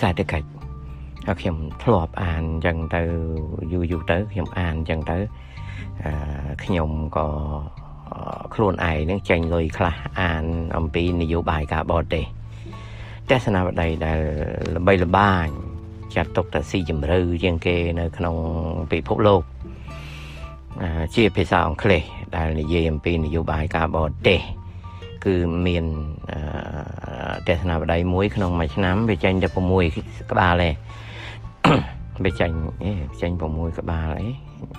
[0.00, 0.51] សេដ្ឋកិច្ច
[1.26, 3.02] ហើយខ្ញុំធ្លាប់អានអញ្ចឹងទៅ
[3.72, 5.18] យូរយូរទៅខ្ញុំអានអញ្ចឹងទៅ
[6.04, 6.12] អឺ
[6.64, 7.26] ខ្ញុំក៏
[8.54, 10.44] ខ្លួនឯងនឹងចេញលុយខ្លះអាន
[10.76, 12.24] អំពីនយោបាយការបរទេស
[13.30, 14.20] ទស្សនវិស័យដែល
[14.76, 15.46] ល្បីល្បាញ
[16.14, 18.36] ចាត់ទុកថាស៊ីជម្រៅជាងគេនៅក្នុង
[18.92, 19.42] ពិភពលោក
[21.14, 22.02] ជាភាសាអង់គ្លេស
[22.36, 24.40] ដែលនិយាយអំពីនយោបាយការបរទេស
[25.24, 25.34] គឺ
[25.66, 25.84] មាន
[27.48, 29.48] ទស្សនវិស័យមួយក្នុងមួយឆ្នាំវាចេញតែ
[29.88, 30.70] 6ក្បាលទេ
[32.24, 32.50] វាចេញ
[33.22, 34.28] ចេញ6ក្បាលអី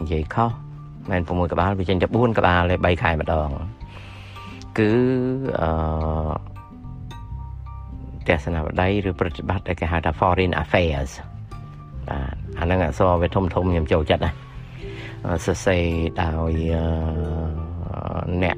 [0.01, 0.51] និយាយខុស
[1.09, 3.49] មិន6ក្បាលវាចេញតែ4ក្បាលទេ3ខែម្ដង
[4.77, 4.91] គឺ
[5.61, 5.69] អឺ
[8.27, 11.11] ទស្សនវិស័យឬប្រតិបត្តិដែលគេហៅថា foreign affairs
[12.09, 14.31] បាទអាហ្នឹងអក្សរវាធំធំខ្ញុំចូលចិត្តណា
[15.45, 15.83] សរសេរ
[16.21, 16.51] ដោយ
[18.43, 18.57] អ្នក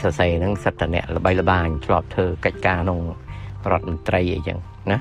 [0.00, 3.00] សរសេរហ្នឹងសិតតអ្នកល្បីល្បាញធ្លាប់ធ្វើកិច្ចការក្នុង
[3.72, 4.58] រដ្ឋមន្ត្រីអីចឹង
[4.92, 4.98] ណា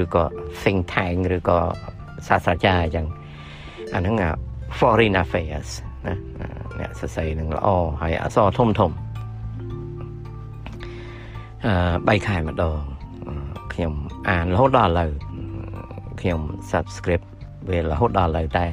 [0.00, 0.24] ឬក៏
[0.62, 1.58] think tank ឬក៏
[2.28, 3.06] សាស្ត្រាចារ្យអញ្ចឹង
[3.94, 4.14] អាហ្នឹង
[4.78, 5.70] foreign affairs
[6.06, 6.16] ណា
[6.80, 7.68] អ្នកសរសេរនឹងល្អ
[8.02, 8.90] ហើយអក្សរធំធំ
[11.66, 12.80] អឺ3ខែម្ដង
[13.72, 13.92] ខ្ញុំ
[14.30, 15.10] អានរហូតដល់ឥឡូវ
[16.20, 16.40] ខ្ញុំ
[16.72, 17.24] subscribe
[17.70, 18.66] វារហូតដល់ឥឡូវតែ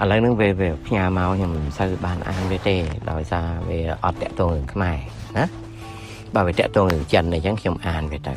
[0.00, 2.76] ឥឡូវហ្នឹងវាវាផ្ញើមកខ្ញុំមិនសូវបានអានវាទេ
[3.10, 4.96] ដោយសារវាអត់តាក់ទងរឿងខ្មែរ
[5.38, 5.46] ណា
[6.34, 8.34] បើវាតាក់ទងរឿងចិនអញ្ចឹងខ្ញុំអានវាទៅ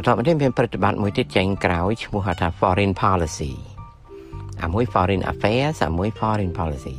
[0.00, 3.52] បន្ទាប់មកទៀតមានប្រតិបត្តិមួយទៀតចេញក្រោយឈ្មោះថា foreign policy
[4.62, 6.94] អាមួយ foreign affairs អាមួយ foreign policy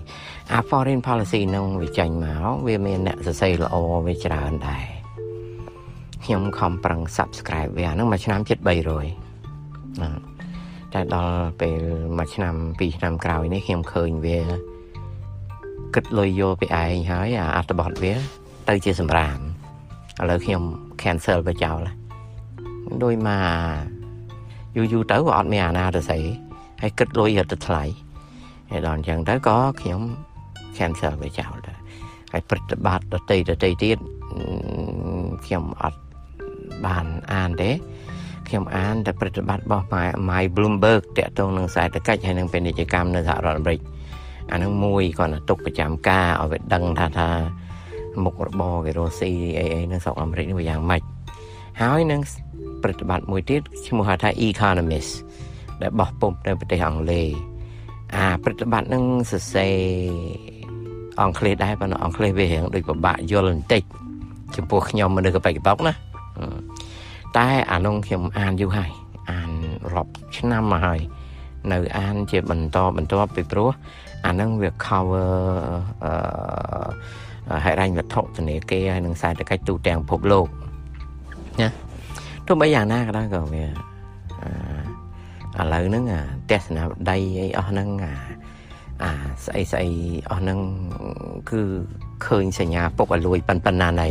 [0.54, 3.76] អា foreign policy នឹងវាចេញមកវាមានអ្នកសរសេរល្អ
[4.08, 4.86] វាច្រើនដែរ
[6.26, 10.10] ខ្ញុំខំប្រឹង subscribe វាហ្នឹងមួយឆ្នាំជិត300ណា
[10.94, 11.82] តែដល់ពេល
[12.18, 14.40] មួយឆ្នាំពីរឆ្នាំក្រោយនេះខ្ញុំឃើញវា
[15.96, 18.14] គិតលុយយកពីឯងហើយអាអត្ថបទវា
[18.70, 19.40] ទៅជាសម្រាម
[20.22, 20.64] ឥឡូវខ្ញុំ
[21.02, 22.01] cancel វាចោល
[23.04, 24.02] ដោយមក
[24.76, 26.22] យូរយូរទៅក៏អត់មានអាណាទៅស្អី
[26.82, 27.84] ហើយគិតលុយរត់ទៅថ្លៃ
[28.72, 30.02] ហើយដល់អញ្ចឹងទៅក៏ខ្ញុំ
[30.78, 31.74] cancel វាចោលទៅ
[32.32, 33.98] ហើយប្រតិបត្តិដតីដតីទៀត
[35.46, 36.00] ខ្ញុំអត់
[36.86, 37.72] បានអានទេ
[38.48, 39.86] ខ្ញុំអានតែប្រតិបត្តិរបស់
[40.30, 43.80] My Bloomberg តាក់ទងនឹងសេដ្ឋកិច្ចហើយនឹងពាណិជ្ជកម្មនៅសហរដ្ឋអាមេរិក
[44.52, 47.30] អានឹងមួយគាត់ទុកប្រចាំការឲ្យវាដឹងថាថា
[48.24, 51.02] មុខរបរគេរស់ស៊ីអីអីនៅស្រុកអាមេរិកនេះវាយ៉ាងម៉េច
[51.82, 52.22] ហើយនឹង
[52.84, 55.12] ប្រតិបត្តិមួយទៀតឈ្មោះថា Economist
[55.82, 57.28] ដែលបោះពុំនៅប្រទេសអង់គ្លេស
[58.16, 59.76] អាប្រតិបត្តិនឹងសរសេរ
[61.22, 63.84] អង់គ្លេសដែរប៉ុន្តែអង់គ្លេសវារៀងដូចពិបាកយល់បន្តិច
[64.56, 65.94] ចំពោះខ្ញុំមនុស្សកបិកបោកណា
[67.38, 68.92] តែអានោះខ្ញុំអានយូរហើយ
[69.32, 69.52] អាន
[69.94, 71.00] រាប់ឆ្នាំមកហើយ
[71.72, 73.70] នៅអានជាបន្តបន្តពីព្រោះ
[74.26, 75.32] អានឹងវា cover
[76.04, 80.48] អឺហិរញ្ញវត្ថុធនាគារហើយនឹងសេដ្ឋកិច្ចទូទាំងពិភពលោក
[81.62, 81.70] ណា
[82.52, 83.68] ទោះបីយ៉ាងណាក៏ដោយក៏វាឥ
[85.74, 86.22] ឡូវហ្នឹងអា
[86.52, 88.14] ទស្សនវិស័យអីអស់ហ្នឹងអា
[89.04, 89.12] អា
[89.46, 89.90] ស្អីស្អី
[90.30, 90.60] អស់ហ្នឹង
[91.50, 91.62] គឺ
[92.26, 94.08] ឃើញសញ្ញាពុកឲ្យលួយប៉ុណ្ប៉ុណ្ណាណៃ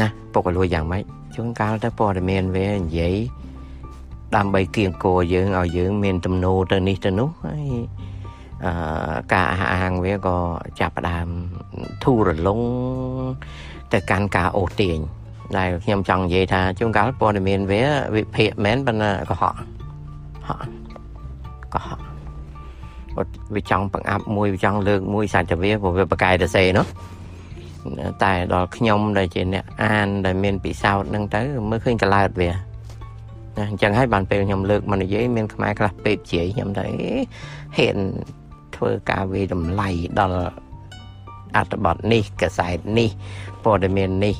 [0.00, 1.02] ណាពុកឲ្យលួយយ៉ាងម៉េច
[1.36, 3.14] ជួនកាលទៅព័ត៌មានវានិយាយ
[4.36, 7.66] ដើម្បីគៀងគោយើងឲ្យយើង មានទំនោរទៅនេះទៅនោះហើយ
[8.64, 8.72] អឺ
[9.32, 10.36] ការអះអាងវាក៏
[10.80, 11.28] ចាប់ផ្ដើម
[12.04, 12.60] ធូររលុង
[13.92, 14.98] ទៅកាន់ការអូសទាញ
[15.56, 17.82] ដែលខ្ញុំចង់និយាយថាជួនកាលព័ត៌មានវា
[18.16, 19.54] វិភាគមែនប៉ុន្តែកុហក
[20.48, 20.68] ហក់
[21.74, 22.00] កុហក
[23.54, 26.86] វាចង់បង្អាប់មួយវាចង់លើកមួយសាច់តែវាព្រោះវាបកកាយទៅសេនោះ
[28.22, 32.56] តែដល់ខ្ញុំដែលជាអ្នកអានដែលមានពិសោធន៍ហ្នឹងទៅមើលឃើញកឡើតវាណា
[33.70, 36.84] អញ្ចឹងហើយបានពេលខ្ញុំលើកមកនិយាយមានខ្មែរខ្លះពេកជាយខ្ញុំទៅ
[37.76, 37.96] ហ៊ាន
[38.76, 39.88] ធ្វើការវាតម្លៃ
[40.18, 40.40] ដល់
[41.56, 43.10] អត្ថបទនេះកសែតនេះ
[43.64, 44.36] ព័ត៌មាននេះ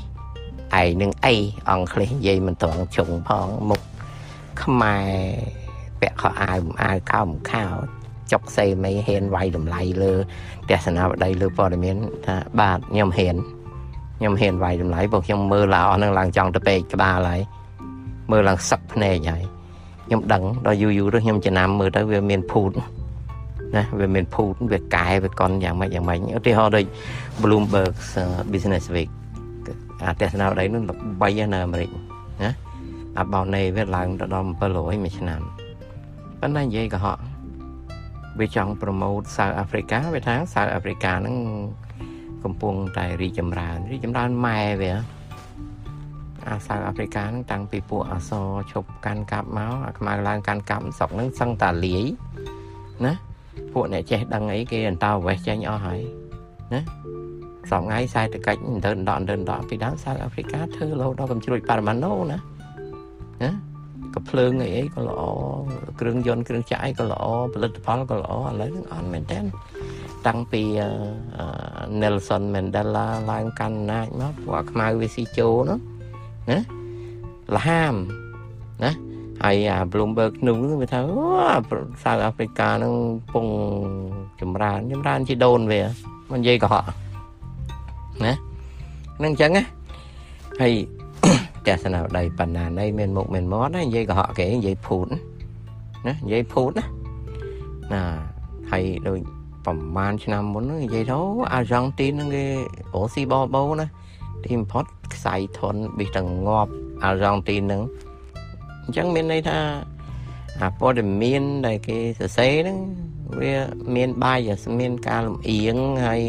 [0.82, 1.34] ឯងនឹងអី
[1.70, 3.80] អង់គ្លេសនិយាយមិនត្រង់ជុងផងមុខ
[4.62, 5.10] ខ្មែរ
[6.00, 7.64] ពាក់ខោអាវអាវខោខោ
[8.32, 10.12] ចុកសេមីហ៊ានវាយតម្លៃលើ
[10.68, 11.96] ទស្សនវិស័យលើព័ត៌មាន
[12.26, 13.36] ថាបាទខ្ញុំហ៊ាន
[14.18, 17.40] ខ្ញុំហ៊ានវាយតម្លៃព្រោះខ្ញុំមើលឡាអស់នឹងឡើងចង់ទៅពេកក្បាលហើយ
[18.30, 19.44] មើលឡើងសឹកភ្នែកហើយ
[20.06, 22.70] ខ្ញុំដឹងដល់យូរយូរទៅខ្ញុំចំណាំមើលទៅវាមានភូត
[23.76, 26.84] ណាវាមានភូតវាកែវាកន់យ៉ាងម៉េចយ៉ាងម៉េចឧទាហរណ៍ដូច
[27.42, 27.94] Bloomberg
[28.52, 29.10] Business Week
[30.07, 31.90] អាទស្សនវិស័យនោះល្បីនៅអាមេរិក
[32.42, 32.51] ណា
[33.18, 35.40] អាបោណេវាឡើងទៅដល់700មួយឆ្នាំ
[36.40, 37.18] ប៉ុន្តែនិយាយកុហក
[38.40, 41.36] វាចង់ប្រម៉ូតសៅអាហ្វ្រិកាវាថាសៅអាហ្វ្រិកាហ្នឹង
[42.44, 44.92] កំពុងតែរីកចម្រើនរីកចម្រើនម៉ែវា
[46.46, 48.32] អាសៅអាហ្វ្រិកាហ្នឹងតាំងពីពួកអស
[48.72, 52.05] ឈប់កាន់កាប់មកអាខ្មៅឡើងកាន់កាប់ស្រុកហ្នឹងសឹងតាលាយ
[53.07, 53.12] ណា
[53.72, 56.01] ពួកអ្នកចេះដឹងអីគេអន្តោវេសចេញអស់ហើយ
[56.74, 56.80] ណា
[57.70, 62.38] សពថ្ងៃខ្សែតកិច្ចទៅដណ្ដក់ដណ្ដក់ពីដើមសៅអាហ្វ្រិកាធ្វើរហូតដល់កំជ្រួចប៉ារ៉ាម៉ាណូណា
[63.42, 63.52] ណា
[64.14, 65.20] ក៏ភ្លើងអីអីក៏ល្អ
[66.00, 69.38] គ្រឿងយន្តគ្រឿងចក្រអីក៏ល្អផលិតផលក៏ល្អឥឡូវហ្នឹងអត់មែនទេ
[70.26, 70.62] តាំងពី
[72.00, 75.78] Nelson Mandela ឡើងកាន់អំណាចមកពួកខ្មៅវាស៊ីជោនោះ
[76.50, 76.58] ណា
[77.54, 77.94] លហាម
[78.84, 78.92] ណា
[79.42, 81.00] ហើយអា Bloomberg News វាថា
[82.04, 82.94] សៅអាហ្វ្រិកានឹង
[83.32, 83.46] ពង
[84.40, 85.82] ចម្រើនចម្រើនជាដូនវា
[86.30, 86.84] មិននិយាយកុហក
[88.26, 88.32] ណា
[89.22, 89.64] នឹងអញ្ចឹងណា
[90.60, 90.72] ហើយ
[91.66, 95.06] ទស្សនវិស័យបណ្ណាណីមានមុខមានមាត់ណានិយាយកុហកគេនិយាយភូត
[96.06, 96.84] ណានិយាយភូតណា
[97.92, 98.02] ណា
[98.70, 99.18] ហើយដូច
[99.64, 101.18] ប្រហែលឆ្នាំមុននិយាយទៅ
[101.54, 102.44] អាយ៉ង់ទីនហ្នឹងគេ
[102.94, 103.86] អូស៊ីបបោណា
[104.44, 106.70] ទីបំផុតខ្សែធនប៊ីសទាំងងាប់
[107.04, 107.82] អាយ៉ង់ទីនហ្នឹង
[108.82, 109.58] អញ្ចឹងមានន័យថា
[110.60, 112.78] អាព័ត៌មានដែលគេសរសេរហ្នឹង
[113.40, 113.54] វា
[113.96, 114.38] មានបាយ
[114.80, 116.22] មានការលំអៀងហើយ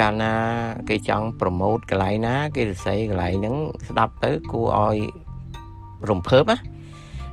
[0.00, 0.32] កាលណា
[0.88, 3.56] គេចង់ប្រម៉ូតកន្លែងណា គេសរសេរកន្លែងហ្នឹង
[3.88, 4.96] ស្ដាប់ទៅគួរឲ្យ
[6.10, 6.58] រំភើបណា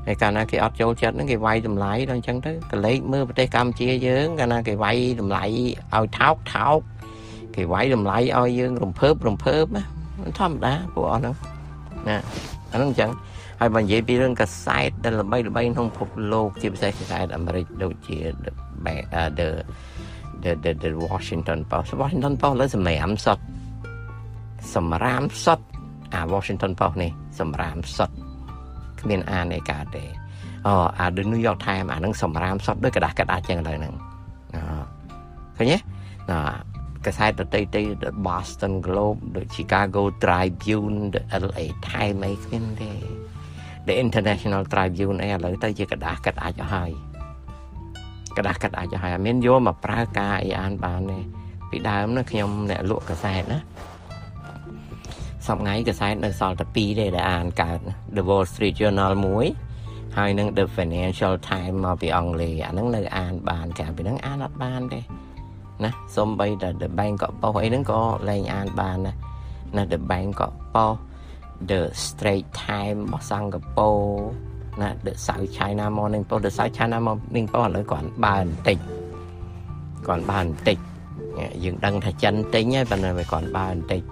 [0.06, 6.80] ហើយកាលណាគេអត់ចូលចិត្តហ្នឹងគេវាយតម្លៃដល់អញ្ចឹងទៅកលេចមើលប្រទេសកម្ពុជាយើងកាលណាគេវាយតម្លៃឲ្យថោកថោក
[7.56, 9.84] គេវាយតម្លៃឲ្យយើងរំភើបរំភើបណា
[10.40, 11.36] ធម្មតាពួកអស់ហ្នឹង
[12.08, 12.18] ណា
[12.72, 13.12] អាហ្នឹងអញ្ចឹង
[13.60, 18.18] ហើយបើនិយាយពីរឿងកាសែតដែលល្បីល្បីក្នុងពិភពលោកជាពិសេសកាសែតអាមេរិកដូចជា
[19.40, 19.50] the
[20.43, 23.39] the the the, the Washington Post Washington Post លើសម្រាមសុត
[24.75, 25.61] សម្រាមសុត
[26.15, 28.11] អា Washington Post នេះសម្រាមសុត
[29.01, 30.05] គ្មានអានឯកាទេ
[30.67, 33.95] អូអា The New York Times អានឹងសម្រាមសុតដូចกระดาษกระดาษចឹងឥឡូវហ្នឹង
[34.55, 34.57] អ
[35.57, 35.79] ឃើញទេ
[36.31, 36.41] ណា
[37.07, 42.93] កសែតដតីទី The Boston Globe The Chicago Tribune The LA Times អីគ្មានទេ
[43.87, 46.53] The International Tribune អីឥឡូវទៅជាกระดาษกระดาษ
[48.38, 51.20] ទៅហើយកដាស់កាត់អាចឲ្យមានយកមកប្រើការអីអានបានទេ
[51.70, 53.60] ពីដើមណាខ្ញុំអ្នកលក់កសែតណា
[55.48, 57.80] សប្តាហ៍ថ្ងៃកសែតនៅសល់តែ2ទេដែលអានកើត
[58.16, 59.46] The Wall Street Journal មួយ
[60.18, 65.00] ហើយនឹង The Financial Times មកពីអង់គ្លេសអាហ្នឹងនៅអានបានកាលពីហ្នឹងអានអត់បានទេ
[65.84, 69.14] ណាសំបីតែ The Bank ក៏ប៉ុសអីហ្នឹងក៏លែងអានបានណា
[69.76, 70.94] ណា The Bank ក៏ប៉ុស
[71.70, 74.47] The Straits Times របស់សិង្ហបុរី
[74.81, 78.79] ណា The South China Morning Post The South China Morning Post ឥឡូវគាត់បើបន្តិច
[80.07, 80.79] គាត់បើបន្តិច
[81.65, 84.03] យើងដឹងថាចិនទិញហើយប៉ុន្តែវាគាត់បើបន្តិច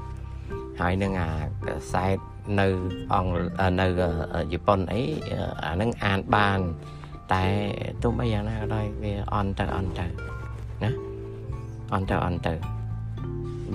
[0.80, 1.28] ហើយនឹងអា
[1.82, 2.16] ខ្សែត
[2.60, 2.66] នៅ
[3.12, 3.30] អង់
[3.80, 3.86] នៅ
[4.52, 5.00] ជប៉ុនអី
[5.64, 6.58] អានឹងអានបាន
[7.32, 7.44] តែ
[8.02, 10.06] ទោះបីយ៉ាងណាក៏ដោយវាអន់ទៅអន់ទៅ
[10.84, 10.90] ណា
[11.94, 12.54] អន់ទៅអន់ទៅ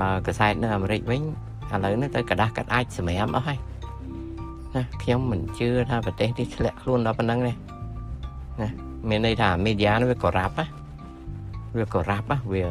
[0.01, 1.21] បើខ្សែតនៅអាមេរិកវិញ
[1.71, 3.59] ឥឡូវនេះទៅกระดาษកាត់អាចសម្រាមអស់ហើយ
[4.74, 7.52] ណាខ្ញុំមិនជឿថាប្រទេសនេះធ្លាក់ខ្លួនដល់ប៉ុណ្ណឹងទេ
[8.60, 8.68] ណា
[9.08, 10.66] មានន័យថាមីឌីយ៉ាវាក៏រ៉ាប់ណា
[11.78, 12.64] វាក៏រ៉ាប់ណាវា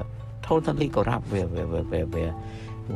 [0.46, 2.02] totally ក៏រ៉ាប់វាវាវាវា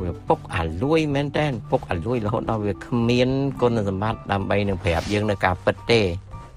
[0.02, 3.30] វាពុកអាលួយមែនតើពុកអាលួយរហូតដល់វាគ្មាន
[3.62, 6.02] គុណសម្បត្តិដើម្បីនឹងប្រាប់យើងនៅការពិតទេ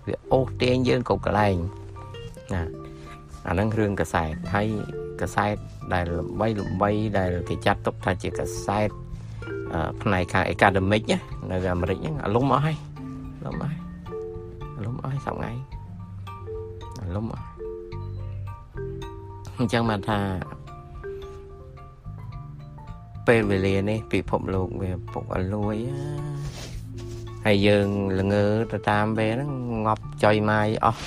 [0.06, 1.56] វាអូសទាញយើងគ្រប់កន្លែង
[2.54, 2.62] ណា
[3.48, 4.68] អាហ្នឹងរឿងកសែតហើយ
[5.20, 5.56] កសែត
[5.92, 8.90] ដែលល្បីល្បីដែលគេចាត់ទុកថាជាកសែត
[10.02, 11.02] ផ្នែកខាង academic
[11.50, 12.76] នៅអាមេរិកហ្នឹងអាលុំអស់ហើយ
[13.44, 13.80] លុំអស់ហើយ
[14.76, 15.52] អាលុំអស់ហើយសប្ងៃ
[17.02, 17.44] អាលុំអស់
[19.58, 20.18] អញ្ចឹងបានថា
[23.26, 25.76] ពេលវេលានេះពិភពលោកវាពុកអលួយ
[27.46, 27.88] ហើយយើង
[28.20, 29.50] ល្ងើទៅតាមវាហ្នឹង
[29.86, 31.04] ងាប់ចុយម៉ាយអស់